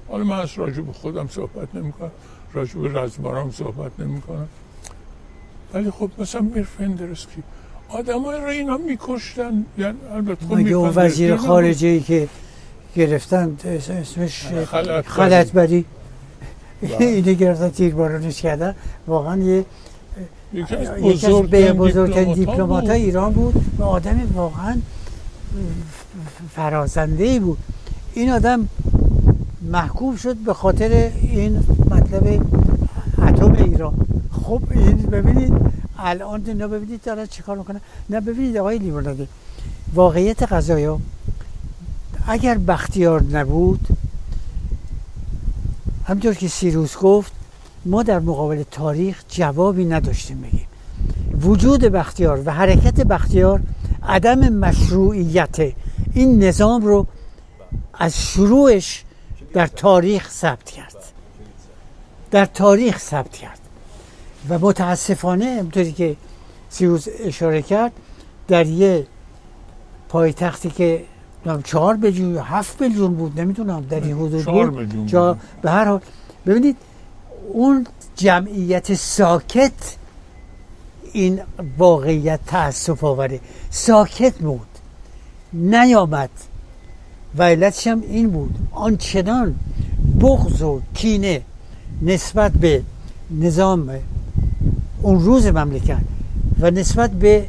حالا 0.09 0.25
من 0.25 0.39
از 0.39 0.55
راجع 0.57 0.83
به 0.83 0.93
خودم 0.93 1.29
صحبت 1.29 1.75
نمی 1.75 1.93
کنم 1.93 2.11
راجع 2.53 2.79
به 2.79 3.01
رزمارام 3.01 3.51
صحبت 3.51 3.93
نمی 3.99 4.21
کنم 4.21 4.49
ولی 5.75 5.91
خب 5.91 6.11
مثلا 6.19 6.41
میرفندرسکی 6.41 7.43
آدم 7.89 8.25
رو 8.25 8.45
اینا 8.45 8.77
میکشتن. 8.77 9.65
یعنی 9.79 9.99
البته 10.13 10.47
مگه 10.55 10.73
اون 10.73 10.93
وزیر 10.95 11.35
رفیق 11.35 11.47
خارجه 11.47 11.89
ای 11.89 12.01
که 12.01 12.29
گرفتن 12.97 13.57
اسمش 13.65 14.47
خلعت 14.47 15.09
خلط 15.09 15.53
بری. 15.53 15.85
اینه 17.01 17.35
گرفتن 17.35 17.71
تیربارونش 17.71 18.43
کردن. 18.43 18.75
واقعا 19.07 19.37
یه 19.37 19.65
یکی 20.57 20.77
از 20.77 20.89
بزرگترین 20.89 21.73
بزرگترین 21.73 22.35
دیپلمات‌ها 22.35 22.35
دیپلمات 22.35 22.83
بود. 22.83 22.91
ایران 22.91 23.33
بود. 23.33 23.65
و 23.79 23.83
آدم 23.83 24.21
واقعا 24.35 24.77
فرازنده 26.55 27.25
ای 27.25 27.39
بود. 27.39 27.59
این 28.15 28.31
آدم 28.31 28.69
محکوم 29.63 30.17
شد 30.17 30.37
به 30.37 30.55
خاطر 30.55 31.11
این 31.21 31.57
مطلب 31.91 32.47
اتم 33.19 33.53
ایران. 33.53 33.95
خب 34.43 34.63
این 34.71 34.97
ببینید 34.97 35.53
الان 35.99 36.43
اینا 36.47 36.69
ببینید 36.69 37.03
دارن 37.03 37.27
چیکار 37.27 37.57
می‌کنن 37.57 37.81
نه 38.11 38.21
ببینید 38.21 38.57
آقای 38.57 38.79
لیموناده 38.79 39.29
واقعیت 39.95 40.43
قضایا 40.43 40.99
اگر 42.29 42.59
بختیار 42.59 43.23
نبود 43.23 43.87
همطور 46.05 46.35
که 46.35 46.49
سیروس 46.49 46.97
گفت 46.97 47.33
ما 47.87 48.03
در 48.03 48.19
مقابل 48.19 48.63
تاریخ 48.71 49.25
جوابی 49.29 49.85
نداشتیم 49.85 50.41
بگیم. 50.41 50.67
وجود 51.41 51.81
بختیار 51.81 52.43
و 52.45 52.51
حرکت 52.51 53.01
بختیار 53.01 53.61
عدم 54.03 54.49
مشروعیت 54.49 55.73
این 56.15 56.43
نظام 56.43 56.83
رو 56.83 57.07
از 57.95 58.23
شروعش 58.23 59.05
در 59.53 59.67
تاریخ 59.67 60.31
ثبت 60.31 60.71
کرد. 60.71 60.97
در 62.31 62.45
تاریخ 62.45 62.99
ثبت 62.99 63.33
کرد. 63.33 63.61
و 64.49 64.59
متاسفانه 64.59 65.57
همطوری 65.61 65.93
که 65.93 66.17
سیروس 66.69 67.07
اشاره 67.21 67.63
کرد 67.63 67.93
در 68.49 68.67
یه 68.67 69.07
پایتختی 70.09 70.71
که 70.71 71.05
چهار 71.65 71.97
میلیون 71.97 72.35
یا 72.35 72.43
هفت 72.43 72.83
میلیون 72.83 73.15
بود 73.15 73.41
نمی‌دونم 73.41 73.81
در 73.91 74.01
این 74.01 74.17
حدود 74.17 74.45
بود. 74.45 75.39
به 75.63 75.71
هر 75.71 75.85
حال 75.85 76.01
ببینید 76.47 76.77
اون 77.53 77.87
جمعیت 78.17 78.95
ساکت 78.95 79.97
این 81.13 81.41
واقعیت 81.79 82.41
تاسف 82.47 83.05
آوره. 83.05 83.41
ساکت 83.71 84.35
بود 84.39 84.69
نیامد. 85.53 86.31
و 87.39 87.43
علتش 87.43 87.87
هم 87.87 88.03
این 88.09 88.31
بود 88.31 88.55
آنچنان 88.73 89.55
بغض 90.21 90.63
و 90.63 90.81
کینه 90.95 91.43
نسبت 92.03 92.53
به 92.53 92.83
نظام 93.31 93.91
اون 95.03 95.21
روز 95.25 95.47
مملکت 95.47 96.01
و 96.61 96.71
نسبت 96.71 97.11
به 97.11 97.47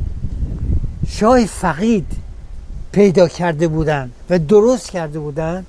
شاه 1.07 1.45
فقید 1.45 2.11
پیدا 2.91 3.27
کرده 3.27 3.67
بودن 3.67 4.11
و 4.29 4.39
درست 4.39 4.91
کرده 4.91 5.19
بودن 5.19 5.65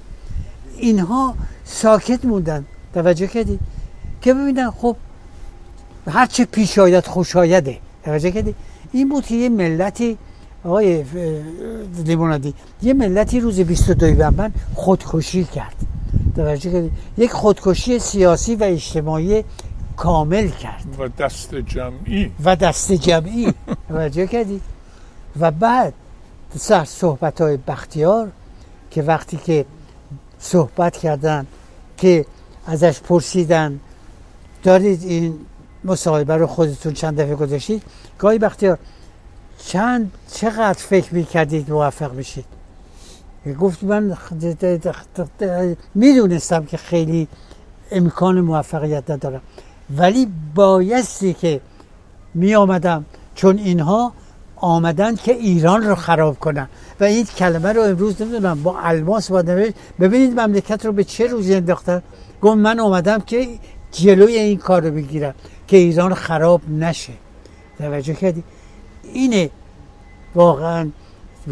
اینها 0.77 1.35
ساکت 1.65 2.25
موندن 2.25 2.65
توجه 2.95 3.27
کردی؟ 3.27 3.59
که 4.23 4.35
ببینن 4.35 4.71
خب 4.71 4.97
هرچه 6.11 6.45
پیش 6.45 6.79
آید 6.79 7.07
خوش 7.07 7.37
آیده. 7.37 7.79
توجه 8.05 8.31
کردی؟ 8.31 8.55
این 8.93 9.09
بود 9.09 9.27
که 9.27 9.35
یه 9.35 9.49
ملتی 9.49 10.19
آقای 10.65 11.01
اه، 11.01 11.07
لیمونادی 12.05 12.55
یه 12.83 12.95
ملتی 12.95 13.41
روز 13.41 13.61
22 13.61 14.15
بهمن 14.15 14.53
خودکشی 14.75 15.45
کرد. 15.45 15.77
توجه 16.37 16.73
کردی؟ 16.73 16.91
یک 17.19 17.33
خودکشی 17.33 17.99
سیاسی 17.99 18.55
و 18.57 18.65
اجتماعی 18.65 19.45
کامل 19.97 20.49
کرد. 20.49 20.85
و 20.99 21.09
دست 21.09 21.55
جمعی. 21.55 22.31
و 22.45 22.57
دست 22.57 22.93
جمعی. 22.93 23.55
توجه 23.89 24.27
کردی؟ 24.27 24.61
و 25.41 25.51
بعد 25.51 25.95
سر 26.57 26.85
صحبت 26.85 27.41
های 27.41 27.57
بختیار 27.57 28.29
که 28.91 29.03
وقتی 29.03 29.37
که 29.37 29.65
صحبت 30.39 30.97
کردن 30.97 31.47
که 31.97 32.27
ازش 32.67 33.01
پرسیدن 33.01 33.81
دارید 34.63 35.03
این 35.03 35.35
مصاحبه 35.85 36.37
رو 36.37 36.47
خودتون 36.47 36.93
چند 36.93 37.21
دفعه 37.21 37.35
گذاشتید؟ 37.35 37.83
گاهی 38.19 38.39
بختیار 38.39 38.79
چند 39.67 40.13
چقدر 40.33 40.79
فکر 40.79 41.15
می‌کردید 41.15 41.71
موفق 41.71 42.17
بشید 42.17 42.45
گفت 43.61 43.85
من 43.85 44.17
می‌دونستم 45.95 46.65
که 46.65 46.77
خیلی 46.77 47.29
امکان 47.91 48.41
موفقیت 48.41 49.11
ندارم. 49.11 49.41
ولی 49.97 50.29
بایستی 50.55 51.35
که 51.35 51.61
می 52.35 52.55
آمدم 52.55 53.05
چون 53.35 53.59
اینها 53.59 54.13
آمدن 54.57 55.17
که 55.17 55.33
ایران 55.33 55.83
رو 55.83 55.95
خراب 55.95 56.39
کنن. 56.39 56.69
و 57.01 57.05
این 57.05 57.25
کلمه 57.25 57.73
رو 57.73 57.83
امروز 57.83 58.23
نمی‌دونم 58.23 58.63
با 58.63 58.79
الماس 58.79 59.31
با 59.31 59.43
ببینید 60.01 60.41
مملکت 60.41 60.87
رو 60.87 60.93
به 60.93 61.05
چه 61.05 61.27
روزی 61.27 61.55
انداختن؟ 61.55 62.03
گفت 62.43 62.57
من 62.57 62.81
آمدم 62.81 63.21
که 63.21 63.49
جلوی 63.93 64.39
این 64.39 64.59
کار 64.59 64.83
رو 64.83 64.91
بگیرم 64.91 65.35
که 65.69 65.77
ایران 65.77 66.15
خراب 66.15 66.61
نشه. 66.71 67.13
توجه 67.79 68.15
کردی؟ 68.15 68.43
اینه 69.13 69.51
واقعا 70.35 70.91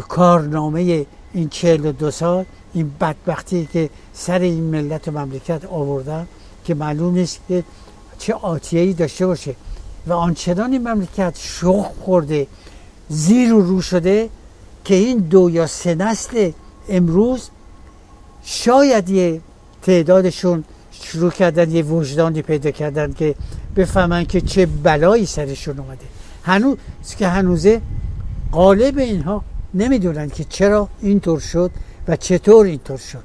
کارنامه 0.07 1.05
این 1.33 1.49
چهل 1.49 1.85
و 1.85 1.91
دو 1.91 2.11
سال 2.11 2.45
این 2.73 2.91
بدبختی 3.01 3.69
که 3.73 3.89
سر 4.13 4.39
این 4.39 4.63
ملت 4.63 5.07
و 5.07 5.11
مملکت 5.11 5.65
آوردن 5.65 6.27
که 6.65 6.75
معلوم 6.75 7.13
نیست 7.13 7.39
که 7.47 7.63
چه 8.19 8.33
آتیه 8.33 8.81
ای 8.81 8.93
داشته 8.93 9.27
باشه. 9.27 9.55
و 10.07 10.13
آنچنان 10.13 10.71
این 10.71 10.87
مملکت 10.87 11.33
شخ 11.37 11.91
خورده 12.05 12.47
زیر 13.09 13.53
و 13.53 13.61
رو 13.61 13.81
شده 13.81 14.29
که 14.85 14.95
این 14.95 15.17
دو 15.17 15.49
یا 15.49 15.67
سه 15.67 15.95
نسل 15.95 16.51
امروز 16.89 17.49
شاید 18.43 19.09
یه 19.09 19.41
تعدادشون 19.81 20.63
شروع 21.03 21.31
کردن 21.31 21.71
یه 21.71 21.83
وجدانی 21.83 22.41
پیدا 22.41 22.71
کردن 22.71 23.13
که 23.13 23.35
بفهمن 23.75 24.25
که 24.25 24.41
چه 24.41 24.65
بلایی 24.65 25.25
سرشون 25.25 25.79
اومده. 25.79 26.05
هنوز 26.43 26.77
که 27.17 27.27
هنوزه 27.27 27.81
غالب 28.51 28.97
اینها 28.97 29.43
نمی‌دونن 29.73 30.29
که 30.29 30.43
چرا 30.43 30.89
اینطور 31.01 31.39
شد 31.39 31.71
و 32.07 32.15
چطور 32.15 32.65
اینطور 32.65 32.97
شد. 32.97 33.23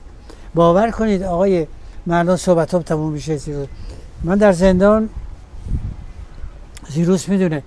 باور 0.55 0.91
کنید 0.91 1.23
آقای 1.23 1.67
من 2.07 2.37
صحبت 2.37 2.75
هم 2.75 2.83
تموم 2.83 3.13
میشه 3.13 3.37
زیروس. 3.37 3.69
من 4.25 4.39
در 4.39 4.53
زندان 4.53 5.09
زیروس 6.89 7.29
می‌دونه 7.29 7.63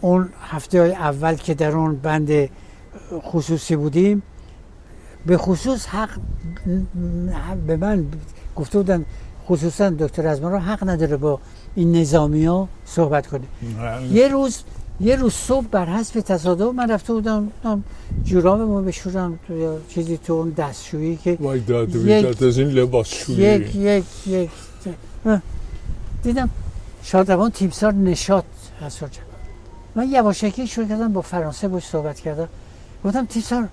اون 0.00 0.28
هفته 0.48 0.80
های 0.80 0.92
اول 0.92 1.34
که 1.34 1.54
در 1.54 1.70
اون 1.70 1.96
بند 1.96 2.48
خصوصی 3.22 3.76
بودیم 3.76 4.22
به 5.26 5.36
خصوص 5.38 5.86
حق 5.86 6.18
به 7.66 7.76
من 7.76 8.06
گفته 8.56 8.78
بودن 8.78 9.04
خصوصا 9.48 9.90
دکتر 9.90 10.26
ازمان 10.26 10.52
رو 10.52 10.58
حق 10.58 10.88
نداره 10.88 11.16
با 11.16 11.40
این 11.74 11.96
نظامی 11.96 12.44
ها 12.44 12.68
صحبت 12.86 13.26
کنه 13.26 13.44
یه 14.12 14.28
روز 14.28 14.62
یه 15.00 15.16
روز 15.16 15.32
صبح 15.32 15.66
بر 15.66 15.86
حسب 15.86 16.20
تصادف 16.20 16.74
من 16.74 16.90
رفته 16.90 17.12
بودم 17.12 17.52
جورابمو 18.24 18.82
بشورم 18.82 19.38
تو 19.46 19.56
یا 19.56 19.78
چیزی 19.88 20.18
تو 20.18 20.32
اون 20.32 20.50
دستشویی 20.50 21.16
که 21.16 21.38
وای 21.40 21.62
از 22.42 22.58
این 22.58 22.68
لباس 22.68 23.08
شویی 23.08 23.38
یک 23.38 23.74
یک 23.74 24.04
یک. 24.26 24.50
دیدم 26.22 26.50
شادروان 27.02 27.50
تیمسار 27.50 27.92
نشاد 27.92 28.44
هست. 28.80 29.04
من 29.94 30.08
یواشکی 30.08 30.66
شروع 30.66 30.88
کردم 30.88 31.12
با 31.12 31.20
فرانسه 31.20 31.68
باش 31.68 31.84
صحبت 31.84 32.20
کردم 32.20 32.48
گفتم 33.04 33.26
تیمسار 33.26 33.68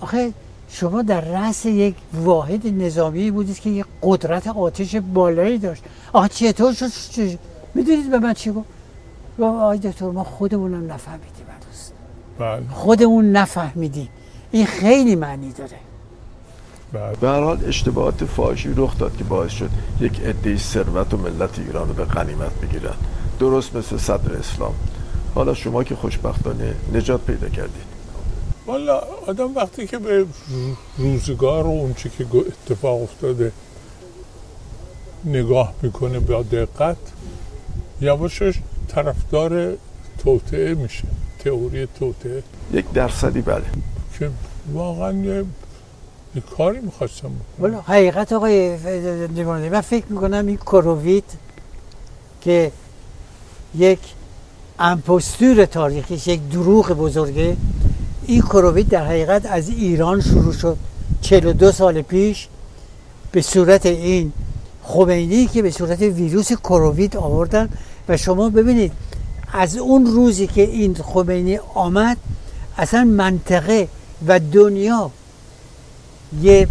آخه 0.00 0.32
شما 0.68 1.02
در 1.02 1.20
رأس 1.20 1.66
یک 1.66 1.94
واحد 2.14 2.66
نظامی 2.66 3.30
بودید 3.30 3.60
که 3.60 3.70
یک 3.70 3.86
قدرت 4.02 4.46
آتش 4.46 4.96
بالایی 4.96 5.58
داشت. 5.58 5.82
آخه 6.12 6.28
چطور 6.28 6.72
شد 6.72 7.38
می‌دونید 7.74 8.10
به 8.10 8.18
من 8.18 8.34
چی 8.34 8.50
گفت؟ 8.50 8.66
گفت 9.38 9.54
آقای 9.54 9.78
دکتر 9.78 10.10
ما 10.10 10.24
خودمونم 10.24 10.92
نفهمیدیم 10.92 11.46
هنوز 11.48 11.90
بله. 12.38 12.74
خودمون 12.74 13.32
نفهمیدیم. 13.32 14.08
این 14.50 14.66
خیلی 14.66 15.16
معنی 15.16 15.52
داره. 15.52 15.78
بله. 16.92 17.16
به 17.20 17.28
هر 17.28 17.40
حال 17.40 17.64
اشتباهات 17.66 18.24
فاحشی 18.24 18.74
رخ 18.76 18.98
داد 18.98 19.16
که 19.16 19.24
باعث 19.24 19.50
شد 19.50 19.70
یک 20.00 20.20
عده 20.20 20.56
ثروت 20.56 21.14
و 21.14 21.16
ملت 21.16 21.58
ایران 21.58 21.88
رو 21.88 21.94
به 21.94 22.04
غنیمت 22.04 22.60
بگیرن. 22.60 22.94
درست 23.40 23.76
مثل 23.76 23.96
صدر 23.96 24.32
اسلام. 24.32 24.74
حالا 25.34 25.54
شما 25.54 25.84
که 25.84 25.94
خوشبختانه 25.94 26.74
نجات 26.94 27.20
پیدا 27.20 27.48
کردید. 27.48 27.93
والا 28.66 29.02
آدم 29.26 29.54
وقتی 29.54 29.86
که 29.86 29.98
به 29.98 30.26
روزگار 30.98 31.66
و 31.66 31.70
اون 31.70 31.94
چی 31.94 32.10
که 32.18 32.26
اتفاق 32.38 33.02
افتاده 33.02 33.52
نگاه 35.24 35.74
می‌کنه 35.82 36.18
با 36.18 36.42
دقت 36.42 36.96
یواشش 38.00 38.54
طرفدار 38.88 39.76
توطعه 40.18 40.74
میشه 40.74 41.04
تئوری 41.38 41.88
توطعه 41.98 42.42
یک 42.72 42.84
درصدی 42.94 43.40
بله. 43.40 43.64
که 44.18 44.30
واقعا 44.72 45.12
یه, 45.12 45.44
کاری 46.56 46.80
می‌خواستم 46.80 47.30
والا 47.58 47.80
حقیقت 47.80 48.32
آقای 48.32 48.76
لیوانوی 49.26 49.68
من 49.68 49.80
فکر 49.80 50.04
می‌کنم 50.08 50.46
این 50.46 50.56
کرووید 50.56 51.24
که 52.40 52.72
یک 53.74 53.98
امپوستور 54.78 55.64
تاریخیش 55.64 56.26
یک 56.26 56.48
دروغ 56.48 56.92
بزرگه 56.92 57.56
این 58.26 58.40
کرووید 58.40 58.88
در 58.88 59.06
حقیقت 59.06 59.46
از 59.46 59.68
ایران 59.68 60.20
شروع 60.20 60.52
شد. 60.52 60.76
42 61.20 61.72
سال 61.72 62.02
پیش 62.02 62.48
به 63.32 63.42
صورت 63.42 63.86
این 63.86 64.32
خمینی 64.82 65.46
که 65.46 65.62
به 65.62 65.70
صورت 65.70 66.00
ویروس 66.00 66.52
کرووید 66.52 67.16
آوردن 67.16 67.68
و 68.08 68.16
شما 68.16 68.50
ببینید 68.50 68.92
از 69.52 69.76
اون 69.76 70.06
روزی 70.06 70.46
که 70.46 70.62
این 70.62 70.94
خمینی 70.94 71.58
آمد 71.74 72.16
اصلا 72.78 73.04
منطقه 73.04 73.88
و 74.26 74.40
دنیا 74.52 75.10
یه 76.42 76.68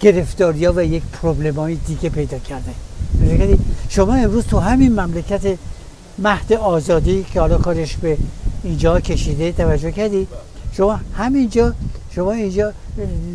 گرفتاری 0.00 0.66
و 0.66 0.84
یک 0.84 1.02
پروبلم 1.02 1.54
های 1.54 1.74
دیگه 1.74 2.08
پیدا 2.08 2.38
کرده. 2.38 2.74
شما 3.88 4.14
امروز 4.14 4.44
تو 4.44 4.58
همین 4.58 5.00
مملکت 5.00 5.58
مهد 6.18 6.52
آزادی 6.52 7.26
که 7.32 7.40
حالا 7.40 7.58
کارش 7.58 7.96
به 7.96 8.18
اینجا 8.64 9.00
کشیده 9.00 9.52
توجه 9.52 9.92
کردید؟ 9.92 10.28
شما 10.72 11.00
همینجا 11.16 11.74
شما 12.10 12.32
اینجا 12.32 12.72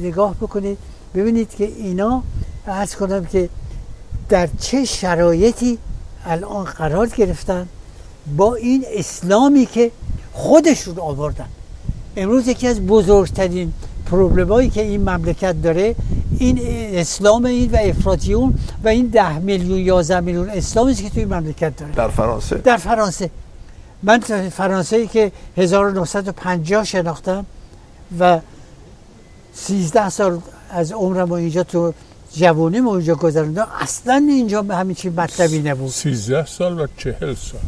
نگاه 0.02 0.36
بکنید 0.36 0.78
ببینید 1.15 1.50
که 1.50 1.65
اینا 1.65 2.23
ارز 2.67 2.95
کنم 2.95 3.26
که 3.26 3.50
در 4.30 4.50
چه 4.60 4.86
شرایطی 4.86 5.78
الان 6.26 6.63
قرار 6.63 7.08
گرفتن 7.08 7.67
با 8.38 8.56
این 8.56 8.86
اسلامی 8.93 9.65
که 9.65 9.91
خودشون 10.34 11.00
آوردن. 11.00 11.45
امروز 12.17 12.47
یکی 12.47 12.67
از 12.67 12.82
بزرگترین 12.82 13.73
پروبلمایی 14.06 14.69
که 14.69 14.82
این 14.82 15.02
مملکت 15.02 15.62
داره 15.62 15.95
این 16.39 16.60
اسلام 16.93 17.45
این 17.45 17.71
و 17.71 17.76
افراطیون 17.76 18.54
و 18.84 18.88
این 18.88 19.08
ده 19.08 19.39
میلیون 19.39 19.80
یازده 19.80 20.19
میلیون 20.19 20.50
اسلامی 20.50 20.95
که 20.95 21.10
توی 21.10 21.26
مملکت 21.26 21.76
داره. 21.76 21.91
در 21.91 22.08
فرانسه. 22.08 22.56
در 22.56 22.78
فرانسه. 22.78 23.30
من 24.03 24.19
فرانسه 24.49 24.95
ای 24.95 25.07
که 25.07 25.31
1950 25.57 26.83
شناختم 26.83 27.45
و 28.19 28.39
13 29.53 30.10
سال 30.10 30.39
از 30.69 30.91
عمرم 30.91 31.31
اینجا 31.31 31.63
تو 31.63 31.93
جوانی 32.33 32.79
ما 32.79 32.89
اونجا 32.89 33.15
گذراندم 33.15 33.67
اصلا 33.79 34.25
اینجا 34.29 34.62
به 34.62 34.75
همین 34.75 34.95
چی 34.95 35.10
مطلبی 35.10 35.60
نبود. 35.60 35.89
13 35.89 36.45
سال 36.45 36.79
و 36.79 36.88
40 36.97 37.13
سال. 37.36 37.62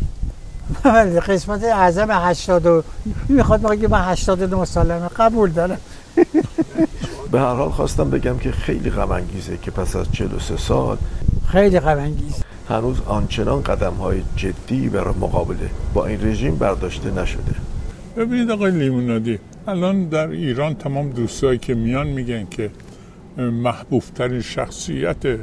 بله، 0.83 1.19
قسمت 1.19 1.63
اعظم 1.63 2.07
80 2.11 2.65
و 2.65 2.83
می‌خواد 3.29 3.61
بگه 3.61 3.87
من 3.87 4.01
89 4.01 4.65
سالمه. 4.65 5.07
قبول 5.07 5.51
دارم. 5.51 5.77
به 7.31 7.39
هر 7.39 7.53
حال 7.53 7.69
خواستم 7.69 8.09
بگم 8.09 8.37
که 8.37 8.51
خیلی 8.51 8.89
غم 8.89 9.11
انگیزه 9.11 9.57
که 9.57 9.71
پس 9.71 9.95
از 9.95 10.05
43 10.11 10.57
سال 10.57 10.97
خیلی 11.47 11.79
غم 11.79 11.97
انگیز 11.97 12.33
هنوز 12.69 13.01
آنچنان 13.01 13.63
قدم 13.63 13.93
های 13.93 14.21
جدی 14.35 14.89
برای 14.89 15.13
مقابله 15.13 15.69
با 15.93 16.05
این 16.05 16.27
رژیم 16.27 16.55
برداشته 16.55 17.11
نشده. 17.11 17.55
ببینید 18.17 18.51
آقای 18.51 18.71
لیمونادی 18.71 19.39
الان 19.67 20.05
در 20.05 20.27
ایران 20.27 20.75
تمام 20.75 21.09
دوستایی 21.09 21.59
که 21.59 21.73
میان 21.73 22.07
میگن 22.07 22.45
که 22.45 22.71
محبوب 23.37 24.03
ترین 24.15 24.41
شخصیت 24.41 25.39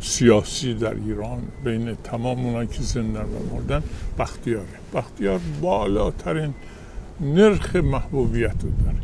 سیاسی 0.00 0.74
در 0.74 0.94
ایران 0.94 1.42
بین 1.64 1.94
تمام 1.94 2.46
اونایی 2.46 2.68
که 2.68 2.82
زندن 2.82 3.20
و 3.20 3.54
مردن 3.54 3.82
بختیاره. 4.18 4.66
بختیار 4.94 5.40
بالاترین 5.60 6.54
نرخ 7.20 7.76
محبوبیت 7.76 8.56
رو 8.62 8.70
داره. 8.84 8.98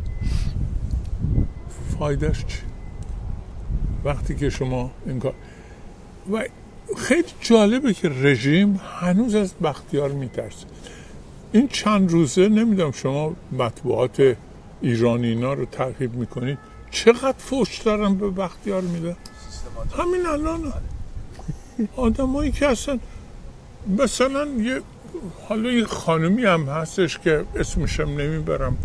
فایدهش 1.99 2.45
چی؟ 2.45 2.59
وقتی 4.05 4.35
که 4.35 4.49
شما 4.49 4.91
این 5.05 5.19
کار 5.19 5.33
و 6.31 6.43
خیلی 6.97 7.27
جالبه 7.41 7.93
که 7.93 8.09
رژیم 8.09 8.81
هنوز 8.99 9.35
از 9.35 9.53
بختیار 9.63 10.11
میترسه. 10.11 10.65
این 11.51 11.67
چند 11.67 12.11
روزه 12.11 12.49
نمی‌دونم 12.49 12.91
شما 12.91 13.35
مطبوعات 13.51 14.35
ایرانی 14.81 15.27
اینا 15.27 15.53
رو 15.53 15.65
تعقیب 15.65 16.13
می‌کنید. 16.13 16.57
چقدر 16.91 17.37
فوش 17.37 17.77
دارن 17.77 18.15
به 18.15 18.29
بختیار 18.29 18.81
میده؟ 18.81 19.15
همین 19.97 20.25
الان. 20.25 20.73
آدمایی 21.95 22.51
که 22.51 22.67
اصلا 22.67 22.99
مثلا 23.97 24.45
یه 24.45 24.81
حالا 25.49 25.71
یه 25.71 25.85
خانمی 25.85 26.45
هم 26.45 26.63
هستش 26.63 27.19
که 27.19 27.45
اسمشم 27.55 28.09
نمی‌برم. 28.09 28.77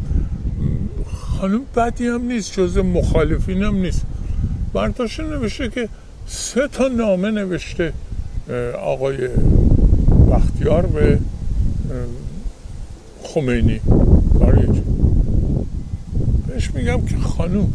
خانم 1.41 1.61
بدی 1.77 2.07
هم 2.07 2.25
نیست 2.25 2.53
جز 2.53 2.79
مخالفین 2.79 3.63
هم 3.63 3.75
نیست. 3.75 4.03
برداشت 4.73 5.21
نوشته 5.21 5.69
که 5.69 5.89
سه 6.31 6.69
تا 6.69 6.89
نامه 6.89 7.31
نوشته 7.31 7.93
آقای 8.83 9.29
بختیار 10.31 10.87
به 10.87 11.19
خمینی. 13.23 13.81
برای 14.41 14.67
بهش 16.47 16.71
میگم 16.75 17.07
که 17.07 17.17
خانم 17.17 17.73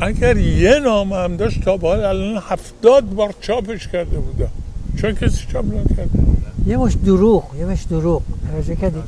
اگر 0.00 0.36
یه 0.36 0.78
نامه 0.78 1.16
هم 1.16 1.36
داشت 1.36 1.60
تا 1.64 1.76
به 1.76 1.86
الان 1.86 2.42
هفتاد 2.48 3.04
بار 3.14 3.34
چاپش 3.40 3.88
کرده 3.88 4.18
بوده 4.18 4.48
چون 5.00 5.12
کسی 5.12 5.46
چاپ 5.52 5.64
نکرده؟ 5.64 6.10
یه 6.66 6.76
مش 6.76 6.92
دروغ 7.04 7.44
یه 7.58 7.64
مش 7.64 7.82
دروغ. 7.82 8.22
توجه 8.50 8.76
کردی 8.76 8.98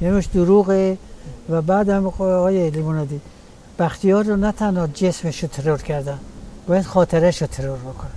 یه 0.00 0.10
مش 0.10 0.26
دروغه 0.34 0.98
و 1.50 1.62
بعد 1.62 1.88
هم 1.88 2.06
آقای 2.06 2.70
لیمونادی 2.70 3.20
بختیار 3.78 4.24
رو 4.24 4.36
نه 4.36 4.52
تنها 4.52 4.86
جسمش 4.86 5.42
رو 5.42 5.48
ترور 5.48 5.78
کردن 5.78 6.18
باید 6.68 6.84
خاطرش 6.84 7.42
رو 7.42 7.46
ترور 7.46 7.78
بکنن 7.78 8.10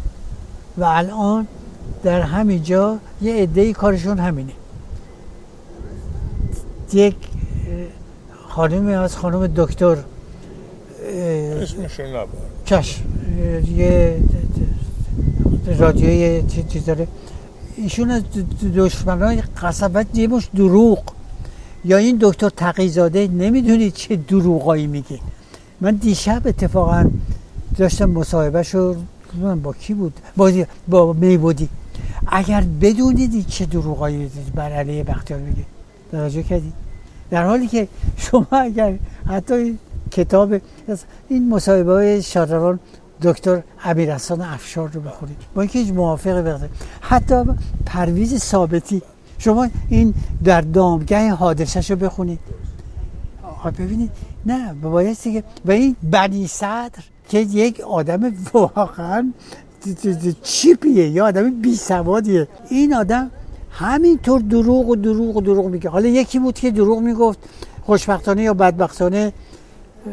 و 0.77 0.83
الان 0.83 1.47
در 2.03 2.21
همین 2.21 2.63
جا 2.63 2.97
یه 3.21 3.33
عده 3.33 3.73
کارشون 3.73 4.19
همینه. 4.19 4.53
یک 6.93 7.15
خانمی 8.49 8.93
از 8.93 9.15
خانم 9.15 9.47
دکتر 9.55 9.97
اسمشون 11.61 12.05
چشم 12.65 13.01
یه 13.77 14.19
رادیوی 15.77 16.43
چیز 16.69 16.85
داره. 16.85 17.07
ایشون 17.77 18.11
از 18.11 18.23
دشمنای 18.75 19.41
قصبت 19.61 20.07
یه 20.13 20.27
مش 20.27 20.49
دروغ. 20.55 20.99
یا 21.85 21.97
این 21.97 22.17
دکتر 22.21 22.49
تقیزاده 22.49 23.27
نمی‌دونید 23.27 23.93
چه 23.93 24.15
دروغایی 24.15 24.87
میگه. 24.87 25.19
من 25.81 25.95
دیشب 25.95 26.41
اتفاقا 26.45 27.09
داشتم 27.77 28.09
مصاحبه 28.09 28.63
شو 28.63 28.95
با 29.63 29.73
کی 29.73 29.93
بود؟ 29.93 30.13
با, 30.37 30.51
با 30.87 31.13
میبودی. 31.13 31.69
اگر 32.27 32.63
بدونید 32.81 33.47
چه 33.47 33.65
دروغایی 33.65 34.31
بر 34.55 34.71
علیه 34.71 35.03
بختیار 35.03 35.39
میگه. 35.39 35.65
توجه 36.11 36.43
کردید 36.43 36.73
در 37.29 37.45
حالی 37.45 37.67
که 37.67 37.87
شما 38.17 38.47
اگر 38.51 38.99
حتی 39.27 39.77
کتاب 40.11 40.61
این 41.29 41.49
مصاحبه 41.49 41.93
های 41.93 42.21
شادروان 42.21 42.79
دکتر 43.21 43.61
امیرحسن 43.83 44.41
افشار 44.41 44.89
رو 44.89 45.01
بخونید. 45.01 45.37
با 45.55 45.61
اینکه 45.61 45.79
هیچ 45.79 45.93
موافقه 45.93 46.41
بخونید 46.41 46.71
حتی 47.01 47.43
پرویز 47.85 48.37
ثابتی. 48.37 49.01
شما 49.37 49.69
این 49.89 50.13
در 50.43 50.61
دامگه 50.61 51.29
حادثش 51.29 51.91
رو 51.91 51.97
بخونید 51.97 52.39
ببینید. 53.79 54.11
نه 54.45 54.73
باید 54.73 55.19
که 55.19 55.43
و 55.65 55.71
این 55.71 55.95
بنی 56.03 56.47
صدر 56.47 57.03
که 57.29 57.39
یک 57.39 57.79
آدم 57.79 58.33
واقعا 58.53 59.33
چیپیه 60.43 61.07
یا 61.07 61.25
آدم 61.25 61.61
بی 61.61 61.75
سوادیه. 61.75 62.47
این 62.69 62.93
آدم 62.93 63.31
همینطور 63.71 64.41
دروغ 64.41 64.89
و 64.89 64.95
دروغ 64.95 65.37
و 65.37 65.41
دروغ 65.41 65.65
میگه. 65.65 65.89
حالا 65.89 66.07
یکی 66.07 66.39
بود 66.39 66.55
که 66.55 66.71
دروغ 66.71 66.99
می‌گفت 66.99 67.39
خوشبختانه 67.85 68.43
یا 68.43 68.53
بدبختانه 68.53 69.33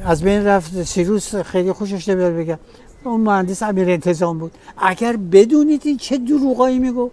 از 0.05 0.22
بین 0.22 0.44
رفت 0.44 0.83
سیروس 0.83 1.35
خیلی 1.35 1.72
خوشش 1.72 2.09
نمیاد 2.09 2.33
بگم 2.33 2.59
اون 3.05 3.20
مهندس 3.20 3.62
امیر 3.62 3.90
انتظام 3.90 4.38
بود. 4.38 4.53
اگر 4.79 5.16
بدونید 5.16 5.83
این 5.85 5.96
چه 5.96 6.18
دروغایی 6.18 6.79
میگو 6.79 7.11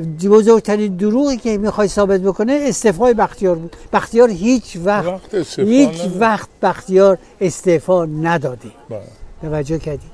بزرگترین 0.00 0.96
دروغی 0.96 1.36
که 1.36 1.58
می‌خوای 1.58 1.88
ثابت 1.88 2.20
بکنه 2.20 2.58
استعفای 2.62 3.14
بختیار 3.14 3.54
بود. 3.54 3.76
بختیار 3.92 4.30
هیچ 4.30 4.76
وقت, 4.84 5.06
وقت 5.06 5.58
هیچ 5.58 6.00
وقت 6.18 6.48
بختیار 6.62 7.18
استعفا 7.40 8.04
نداده. 8.04 8.70
بله. 8.90 9.00
توجه 9.42 9.78
کردی؟ 9.78 10.06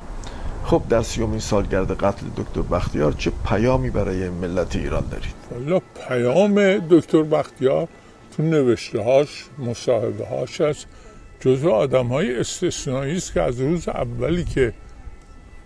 خب 0.65 0.83
در 0.89 1.03
سیومین 1.03 1.41
سالگرد 1.41 1.91
قتل 1.91 2.27
دکتر 2.37 2.63
بختیار 2.63 3.13
چه 3.13 3.33
پیامی 3.49 3.91
برای 3.91 4.29
ملت 4.29 4.77
ایران 4.77 5.05
دارید؟ 5.11 5.35
والا 5.51 5.81
پیام 6.09 6.79
دکتر 6.79 7.23
بختیار 7.23 7.89
تو 8.37 8.43
نوشته 8.43 9.03
هاش 9.03 9.45
مصاحبه 9.59 10.27
هاش 10.27 10.61
است. 10.61 10.87
جزو 11.41 11.71
آدم 11.71 12.07
های 12.07 12.41
استثنایی 12.41 13.17
است 13.17 13.33
که 13.33 13.43
از 13.43 13.61
روز 13.61 13.89
اولی 13.89 14.45
که 14.45 14.73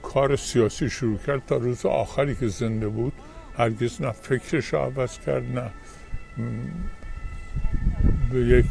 کار 0.02 0.36
سیاسی 0.36 0.90
شروع 0.90 1.18
کرد 1.26 1.42
تا 1.46 1.56
روز 1.56 1.86
آخری 1.86 2.34
که 2.34 2.48
زنده 2.48 2.88
بود 2.88 3.12
هرگز 3.58 4.02
نه 4.02 4.10
فکرش 4.10 4.74
عوض 4.74 5.18
کرد 5.26 5.58
نه. 5.58 5.70
به 8.30 8.40
یک 8.40 8.66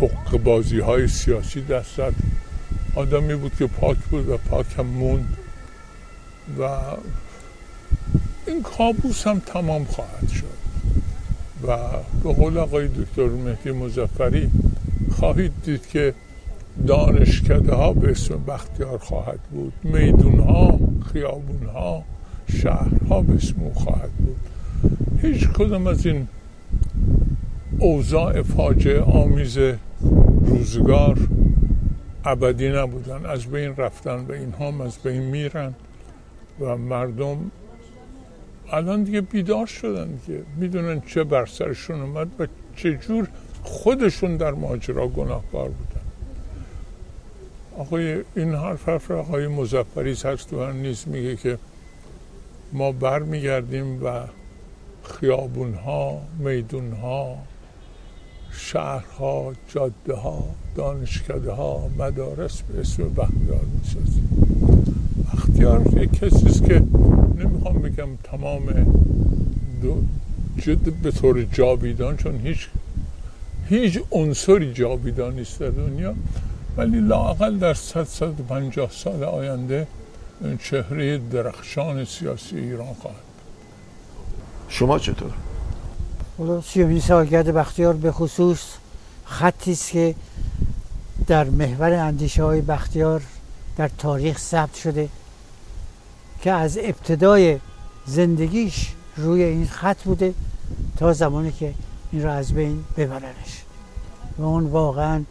حق 0.00 0.36
بازی 0.36 0.80
های 0.80 1.08
سیاسی 1.08 1.60
دست 1.60 1.96
داد 1.96 2.14
آدمی 2.94 3.34
بود 3.34 3.56
که 3.58 3.66
پاک 3.66 3.98
بود 3.98 4.28
و 4.28 4.36
پاک 4.36 4.66
هم 4.78 4.86
موند 4.86 5.36
و 6.58 6.68
این 8.46 8.62
کابوس 8.62 9.26
هم 9.26 9.38
تمام 9.38 9.84
خواهد 9.84 10.28
شد. 10.28 10.62
و 11.68 11.76
به 12.22 12.32
قول 12.32 12.58
آقای 12.58 12.88
دکتر 12.88 13.28
مهدی 13.28 13.70
مزفری 13.70 14.50
خواهید 15.10 15.52
دید 15.64 15.86
که 15.86 16.14
دانشکده 16.86 17.74
ها 17.74 17.92
به 17.92 18.10
اسم 18.10 18.44
بختیار 18.44 18.98
خواهد 18.98 19.40
بود. 19.50 19.72
میدون 19.82 20.40
ها 20.40 20.78
خیابون 21.12 21.66
ها 21.66 22.04
شهرها 22.52 23.24
او 23.60 23.74
خواهد 23.74 24.10
بود. 24.10 24.36
هیچ 25.22 25.48
کدام 25.48 25.86
از 25.86 26.06
این 26.06 26.28
اوضاع 27.78 28.42
فاجعه 28.42 29.00
آمیز 29.00 29.58
روزگار 30.44 31.18
ابدی 32.24 32.68
نبودن. 32.68 33.26
از 33.26 33.46
بین 33.46 33.76
رفتن 33.76 34.26
و 34.28 34.32
اینها 34.32 34.68
هم 34.68 34.80
از 34.80 34.98
بین 34.98 35.22
میرن 35.22 35.74
و 36.60 36.76
مردم 36.76 37.50
الان 38.70 39.02
دیگه 39.02 39.20
بیدار 39.20 39.66
شدن 39.66 40.08
که 40.26 40.42
می‌دونن 40.56 41.00
چه 41.00 41.24
بر 41.24 41.46
سرشون 41.46 42.00
اومد 42.00 42.28
و 42.38 42.46
چه 42.76 42.96
جور 42.96 43.28
خودشون 43.62 44.36
در 44.36 44.50
ماجرا 44.50 45.08
گناهکار 45.08 45.68
بودن. 45.68 46.00
آقای 47.78 48.22
این 48.36 48.54
حرف 48.54 48.88
حرف 48.88 49.10
آقای 49.10 49.46
مزفری 49.46 50.12
هست 50.24 50.50
تو 50.50 50.72
نیست 50.72 51.08
میگه 51.08 51.36
که 51.36 51.58
ما 52.72 52.92
برمیگردیم 52.92 54.04
و 54.04 54.20
خیابون 55.02 55.74
ها 55.74 56.20
میدون 56.38 56.92
ها 56.92 57.38
شهرها 58.52 59.52
جاده 59.68 60.14
ها 60.14 60.44
دانشکده 60.76 61.52
ها 61.52 61.90
مدارس 61.98 62.62
به 62.62 62.80
اسم 62.80 63.02
بختیار 63.02 63.64
می‌سازیم. 63.78 64.28
بختیار 65.32 66.02
یک 66.02 66.12
کسی 66.12 66.46
است 66.46 66.64
که 66.64 66.82
نمی‌خوام 67.38 67.82
بگم 67.82 68.08
تمام 68.24 68.62
جد 70.58 70.92
به 71.02 71.10
طور 71.10 71.42
جاویدان 71.42 72.16
چون 72.16 72.40
هیچ 72.44 72.68
هیچ 73.68 74.00
عنصری 74.10 74.72
جاویدان 74.72 75.34
نیست 75.34 75.60
در 75.60 75.68
دنیا 75.68 76.14
ولی 76.76 77.00
لاقل 77.00 77.58
در 77.58 77.74
150 77.74 78.90
سال 78.90 79.24
آینده 79.24 79.86
چهره 80.62 81.18
درخشان 81.18 82.04
سیاسی 82.04 82.58
ایران 82.58 82.94
خواهد 82.94 83.16
شما 84.68 84.98
چطور؟ 84.98 85.32
سی 86.64 87.00
سالگرد 87.00 87.54
بختیار 87.54 87.94
به 87.94 88.12
خصوص 88.12 88.60
خطی 89.24 89.72
است 89.72 89.90
که 89.90 90.14
در 91.26 91.44
محور 91.44 91.92
اندیشه 91.92 92.44
های 92.44 92.60
بختیار 92.60 93.22
در 93.76 93.88
تاریخ 93.88 94.38
ثبت 94.38 94.74
شده 94.74 95.08
که 96.40 96.52
از 96.52 96.78
ابتدای 96.78 97.58
زندگیش 98.06 98.92
روی 99.16 99.42
این 99.42 99.66
خط 99.66 100.02
بوده 100.02 100.34
تا 100.96 101.12
زمانی 101.12 101.52
که 101.52 101.74
این 102.12 102.22
را 102.22 102.32
از 102.32 102.52
بین 102.52 102.84
ببرنش 102.96 103.62
و 104.38 104.42
اون 104.42 104.64
واقعا 104.64 105.24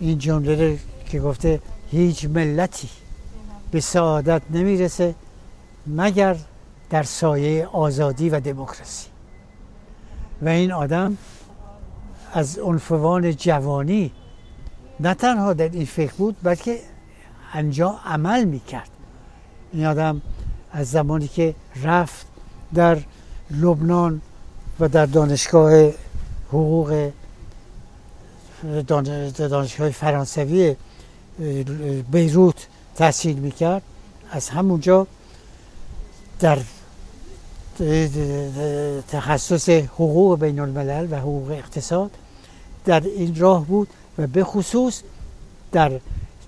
این 0.00 0.18
جمله 0.18 0.78
که 1.08 1.20
گفته 1.20 1.60
هیچ 1.90 2.24
ملتی 2.24 2.88
به 3.70 3.80
سعادت 3.80 4.42
نمی‌رسه 4.50 5.14
مگر 5.86 6.36
در 6.90 7.02
سایه 7.02 7.66
آزادی 7.66 8.30
و 8.30 8.40
دموکراسی. 8.40 9.08
و 10.42 10.48
این 10.48 10.72
آدم 10.72 11.16
از 12.32 12.58
عنفوان 12.58 13.36
جوانی 13.36 14.12
نه 15.00 15.14
تنها 15.14 15.52
در 15.52 15.68
این 15.68 15.84
فکر 15.86 16.12
بود 16.12 16.36
بلکه 16.42 16.80
انجام 17.52 17.98
عمل 18.04 18.44
می‌کرد. 18.44 18.90
این 19.72 19.86
آدم 19.86 20.22
از 20.72 20.90
زمانی 20.90 21.28
که 21.28 21.54
رفت 21.82 22.26
در 22.74 22.98
لبنان 23.50 24.20
و 24.80 24.88
در 24.88 25.06
دانشگاه 25.06 25.90
حقوق 26.48 27.10
دانشگاه 28.86 29.90
فرانسوی 29.90 30.76
بیروت 32.10 32.66
تحصیل 32.96 33.36
می‌کرد 33.38 33.82
از 34.30 34.48
همونجا 34.48 35.06
در 36.40 36.58
تخصص 39.08 39.68
حقوق 39.68 40.40
بین 40.40 40.60
الملل 40.60 41.08
و 41.10 41.16
حقوق 41.16 41.50
اقتصاد 41.50 42.10
در 42.84 43.00
این 43.00 43.36
راه 43.36 43.66
بود 43.66 43.88
و 44.18 44.26
به 44.26 44.44
خصوص 44.44 45.02
در 45.72 45.92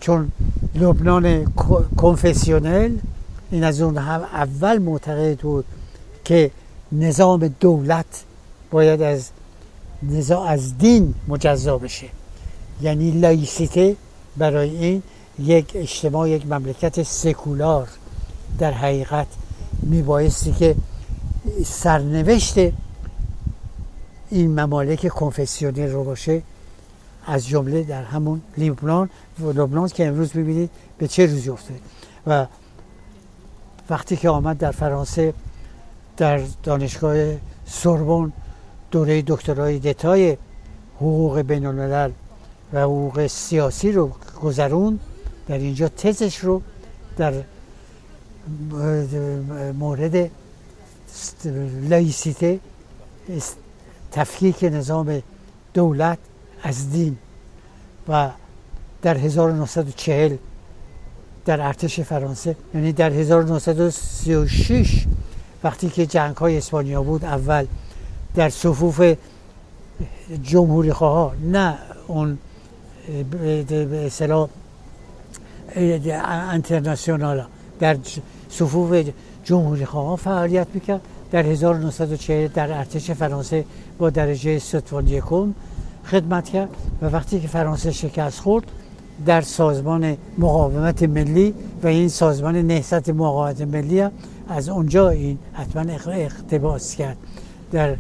چون 0.01 0.33
لبنان 0.75 1.53
کنفسیونل 1.97 2.97
این 3.51 3.65
از 3.65 3.81
اون 3.81 3.99
هم 3.99 4.21
اول 4.21 4.79
معتقد 4.79 5.39
بود 5.39 5.65
که 6.25 6.51
نظام 6.93 7.49
دولت 7.61 8.25
باید 8.71 9.03
از 9.03 9.29
نظام 10.03 10.47
از 10.47 10.79
دین 10.79 11.15
مجزا 11.29 11.79
بشه. 11.79 12.07
یعنی 12.83 13.11
لایسیته 13.11 13.97
برای 14.37 14.77
این 14.77 15.03
یک 15.39 15.73
اجتماع 15.75 16.31
یک 16.31 16.47
مملکت 16.47 17.03
سکولار 17.03 17.89
در 18.59 18.73
حقیقت 18.73 19.27
میبایستی 19.83 20.53
که 20.53 20.77
سرنوشت 21.65 22.59
این 24.31 24.61
ممالک 24.61 25.09
کنفسیونی 25.09 25.87
رو 25.87 26.05
باشه 26.05 26.43
از 27.27 27.47
جمله 27.47 27.83
در 27.83 28.03
همون 28.03 28.41
لبنان 28.59 29.11
و 29.41 29.51
لبنان 29.51 29.89
که 29.89 30.07
امروز 30.07 30.33
ببینید 30.33 30.71
به 30.99 31.09
چه 31.09 31.27
روزی 31.27 31.51
افتاده. 31.51 31.81
و 32.27 32.47
وقتی 33.91 34.17
که 34.17 34.29
آمد 34.29 34.59
در 34.59 34.71
فرانسه 34.71 35.35
در 36.17 36.41
دانشگاه 36.63 37.17
سوربون 37.67 38.33
دوره 38.91 39.23
دکترای 39.27 39.79
دتای 39.79 40.37
حقوق 40.97 41.41
بین 41.41 41.67
الملل 41.67 42.11
و 42.73 42.81
حقوق 42.81 43.27
سیاسی 43.27 43.93
رو 43.93 44.11
گذرون 44.43 45.01
در 45.49 45.59
اینجا 45.59 45.89
تزش 45.89 46.39
رو 46.39 46.63
در 47.17 47.35
مورد 49.73 50.31
لایسیته 51.89 52.61
تفکیک 54.13 54.65
نظام 54.65 55.23
دولت 55.75 56.19
از 56.63 56.91
دین 56.91 57.17
و 58.09 58.31
در 59.03 59.17
1940 59.17 60.37
در 61.45 61.61
ارتش 61.61 62.01
فرانسه. 62.01 62.57
یعنی 62.75 62.93
در 62.93 63.11
1936 63.11 65.07
وقتی 65.65 65.89
که 65.89 66.07
جنگ 66.07 66.37
های 66.37 66.59
اسپانیا 66.59 67.03
بود 67.03 67.25
اول 67.25 67.67
در 68.35 68.49
صفوف 68.49 69.15
جمهوری 70.43 70.93
خواه 70.93 71.35
نه 71.43 71.79
اون 72.07 72.39
اصطلاح 73.93 74.49
انترناسیونال. 75.77 77.45
در 77.81 77.97
صفوف 78.51 79.05
جمهوری 79.45 79.85
خواه 79.85 80.17
فعالیت 80.17 80.67
می‌کرد. 80.75 81.01
در 81.31 81.47
1940 81.47 82.49
در 82.49 82.79
ارتش 82.79 83.11
فرانسه 83.11 83.65
با 83.99 84.11
درجه 84.11 84.59
ستوان 84.59 85.09
یکم 85.09 85.55
خدمت 86.05 86.49
کرد 86.49 86.69
و 87.03 87.07
وقتی 87.07 87.41
که 87.41 87.49
فرانسه 87.49 87.93
شکست 87.93 88.41
خورد 88.41 88.65
در 89.27 89.41
سازمان 89.41 90.17
مقاومت 90.39 91.03
ملی 91.03 91.55
و 91.83 91.87
این 91.87 92.09
سازمان 92.09 92.57
نهضت 92.57 93.09
مقاومت 93.09 93.61
ملی 93.61 94.05
از 94.49 94.69
اونجا 94.69 95.09
این 95.09 95.39
حتما 95.53 95.83
اقتباس 96.13 96.97
کرد. 96.97 97.17
در 97.73 97.97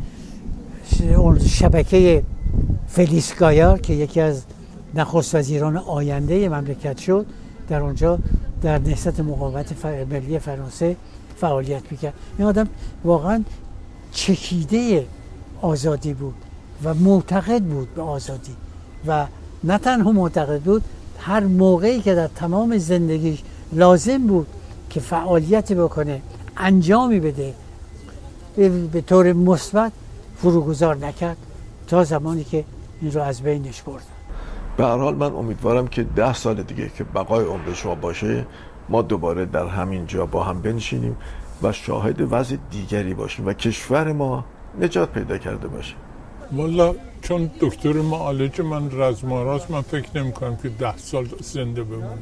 شبکه 1.47 2.23
فلیس 2.89 3.35
گایار 3.35 3.79
که 3.79 3.93
یکی 3.93 4.21
از 4.21 4.43
نخست 4.95 5.35
وزیران 5.35 5.77
آینده 5.77 6.49
مملکت 6.49 6.99
شد 6.99 7.27
در 7.69 7.81
اونجا 7.81 8.19
در 8.63 8.79
نهضت 8.79 9.21
مقاومت 9.21 9.87
ملی 10.11 10.39
فرانسه 10.39 10.97
فعالیت 11.37 11.83
می‌کرد. 11.91 12.15
این 12.39 12.49
آدم 12.49 12.69
واقعا 13.05 13.45
چکیده 14.13 15.07
آزادی 15.61 16.15
بود 16.15 16.35
و 16.85 16.95
معتقد 16.95 17.63
بود 17.63 17.95
به 17.95 18.03
آزادی 18.03 18.57
و 19.07 19.27
نه 19.65 19.79
تنها 19.79 20.13
معتقد 20.13 20.61
بود 20.61 20.85
هر 21.19 21.41
موقعی 21.41 22.01
که 22.01 22.15
در 22.15 22.27
تمام 22.27 22.79
زندگیش 22.79 23.43
لازم 23.73 24.27
بود 24.27 24.47
که 24.91 25.01
فعالیت 25.01 25.73
بکنه 25.73 26.23
انجامی 26.57 27.21
بده 27.21 27.55
به 28.93 29.01
طور 29.07 29.33
مثبت 29.33 29.93
فروگذار 30.43 30.97
نکرد 30.97 31.37
تا 31.87 32.05
زمانی 32.05 32.45
که 32.45 32.65
این 33.01 33.13
رو 33.13 33.23
از 33.23 33.41
بینش 33.41 33.83
برد 33.83 34.18
به 34.79 34.85
هر 34.85 34.97
حال 34.97 35.14
من 35.14 35.33
امیدوارم 35.33 35.88
که 35.88 36.03
ده 36.03 36.35
سال 36.35 36.62
دیگه 36.62 36.91
که 36.99 37.05
بقای 37.05 37.45
عمر 37.45 37.73
شما 37.75 37.95
باشه 37.95 38.47
ما 38.88 39.03
دوباره 39.03 39.47
در 39.47 39.67
همین 39.67 40.07
جا 40.07 40.27
با 40.27 40.45
هم 40.45 40.62
بنشینیم 40.62 41.17
و 41.62 41.73
شاهد 41.73 42.33
وضع 42.33 42.57
دیگری 42.71 43.14
باشیم 43.14 43.47
و 43.47 43.53
کشور 43.53 44.12
ما 44.12 44.45
نجات 44.81 45.12
پیدا 45.12 45.38
کرده 45.38 45.69
باشه. 45.69 45.95
والا 46.53 46.95
چون 47.23 47.51
دکتر 47.61 47.93
معالج 47.93 48.61
من 48.61 49.01
رزماراست 49.01 49.71
من 49.71 49.81
فکر 49.81 50.09
نمی 50.14 50.33
کنم 50.33 50.57
که 50.57 50.69
ده 50.69 50.97
سال 50.97 51.29
زنده 51.41 51.83
بمونم. 51.83 52.19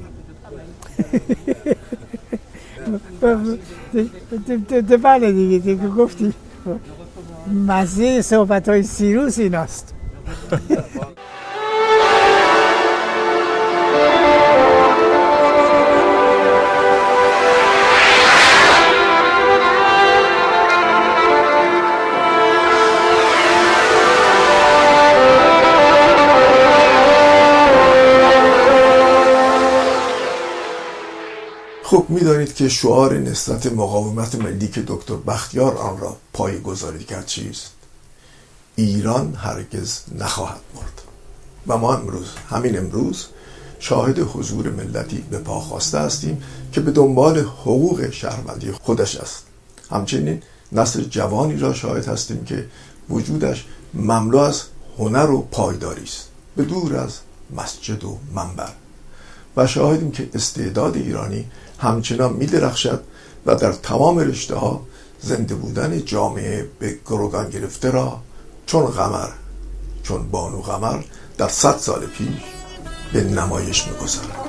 بله 5.03 5.33
دیگه 5.33 5.59
دیگه 5.59 5.89
گفتی. 5.89 6.33
مزه 7.67 8.23
صحبت 8.23 8.69
های 8.69 8.83
سیروس 8.83 9.39
ایناست. 9.39 9.95
خب 31.97 32.07
می‌دانید 32.09 32.55
که 32.55 32.69
شعار 32.69 33.19
نسبت 33.19 33.67
مقاومت 33.67 34.35
ملی 34.35 34.69
که 34.69 34.83
دکتر 34.87 35.15
بختیار 35.15 35.77
آن 35.77 35.99
را 35.99 36.17
پای 36.33 36.61
گذاری 36.61 37.05
کرد 37.05 37.27
چیست؟ 37.27 37.71
ایران 38.77 39.35
هرگز 39.35 40.01
نخواهد 40.19 40.61
مرد. 40.75 41.03
و 41.67 41.79
ما 41.79 41.95
امروز 41.95 42.27
همین 42.51 42.79
امروز 42.79 43.27
شاهد 43.79 44.19
حضور 44.19 44.71
ملتی 44.71 45.25
به 45.31 45.39
پا 45.39 45.61
خواسته 45.61 45.99
هستیم 45.99 46.43
که 46.73 46.81
به 46.81 46.91
دنبال 46.91 47.39
حقوق 47.39 48.11
شهروندی 48.11 48.73
خودش 48.73 49.17
است. 49.17 49.45
همچنین 49.91 50.43
نسل 50.73 51.03
جوانی 51.03 51.57
را 51.59 51.75
شاهد 51.75 52.09
هستیم 52.09 52.45
که 52.45 52.67
وجودش 53.11 53.67
مملو 53.95 54.39
از 54.39 54.63
هنر 54.99 55.31
و 55.31 55.43
پایداری 55.43 56.05
است 56.05 56.29
به 56.57 56.65
دور 56.65 56.97
از 56.97 57.19
مسجد 57.57 58.05
و 58.05 58.19
منبر. 58.35 58.73
و 59.57 59.67
شاهدیم 59.67 60.11
که 60.11 60.29
استعداد 60.35 60.97
ایرانی 60.97 61.45
همچنان 61.79 62.33
می 62.33 62.47
درخشد 62.47 63.03
و 63.47 63.55
در 63.55 63.73
تمام 63.73 64.19
رشته 64.19 64.55
ها 64.57 64.81
زنده 65.21 65.55
بودن 65.55 66.05
جامعه 66.05 66.69
به 66.79 66.99
گروگان 67.07 67.51
گرفته 67.51 67.91
را 67.91 68.21
چون 68.67 68.87
غمر 68.87 69.29
چون 70.03 70.31
بانو 70.31 70.61
غمر 70.61 71.03
در 71.39 71.49
صد 71.49 71.77
سال 71.77 72.07
پیش 72.07 72.43
به 73.13 73.25
نمایش 73.25 73.87
می‌گذارد. 73.87 74.47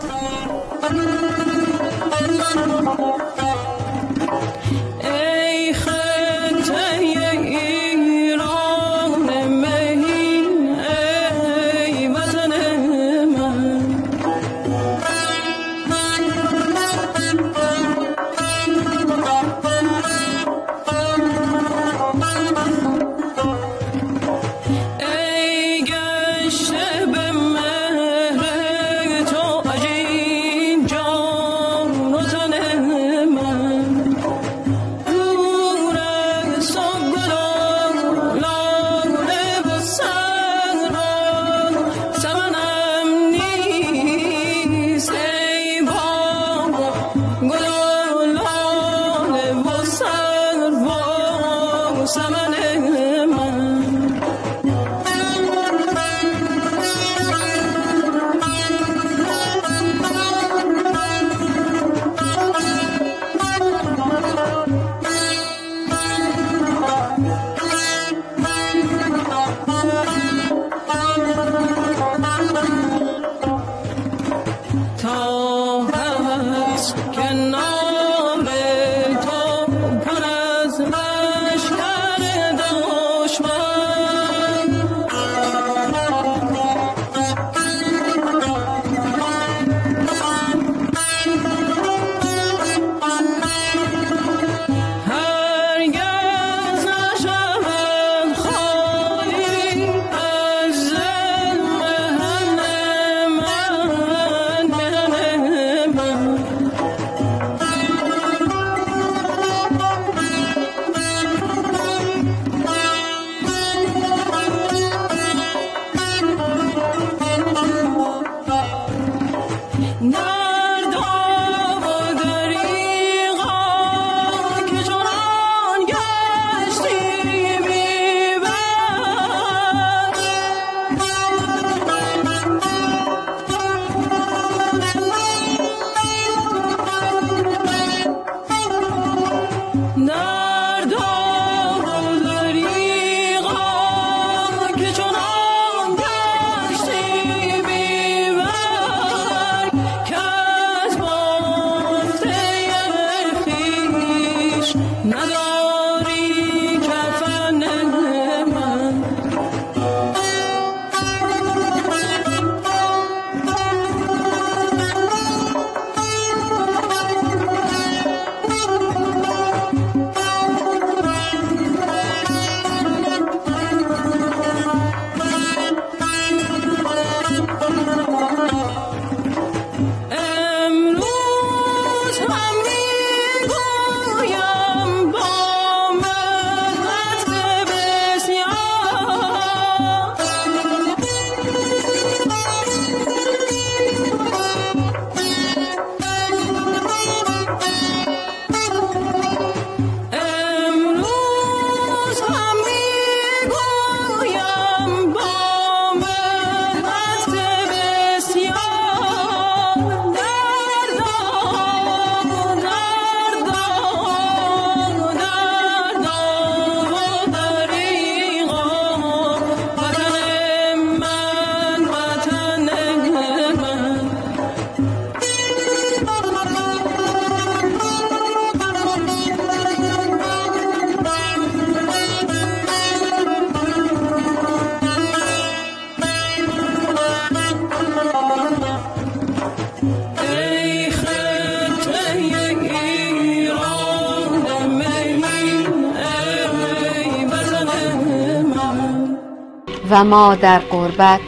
ما 250.09 250.35
در 250.35 250.59
غربت 250.59 251.21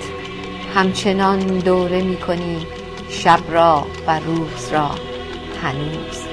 همچنان 0.75 1.39
دوره 1.39 2.01
می 2.01 2.17
کنیم 2.17 2.65
شب 3.09 3.39
را 3.51 3.88
و 4.07 4.19
روز 4.19 4.69
را 4.71 4.91
هنوز. 5.63 6.28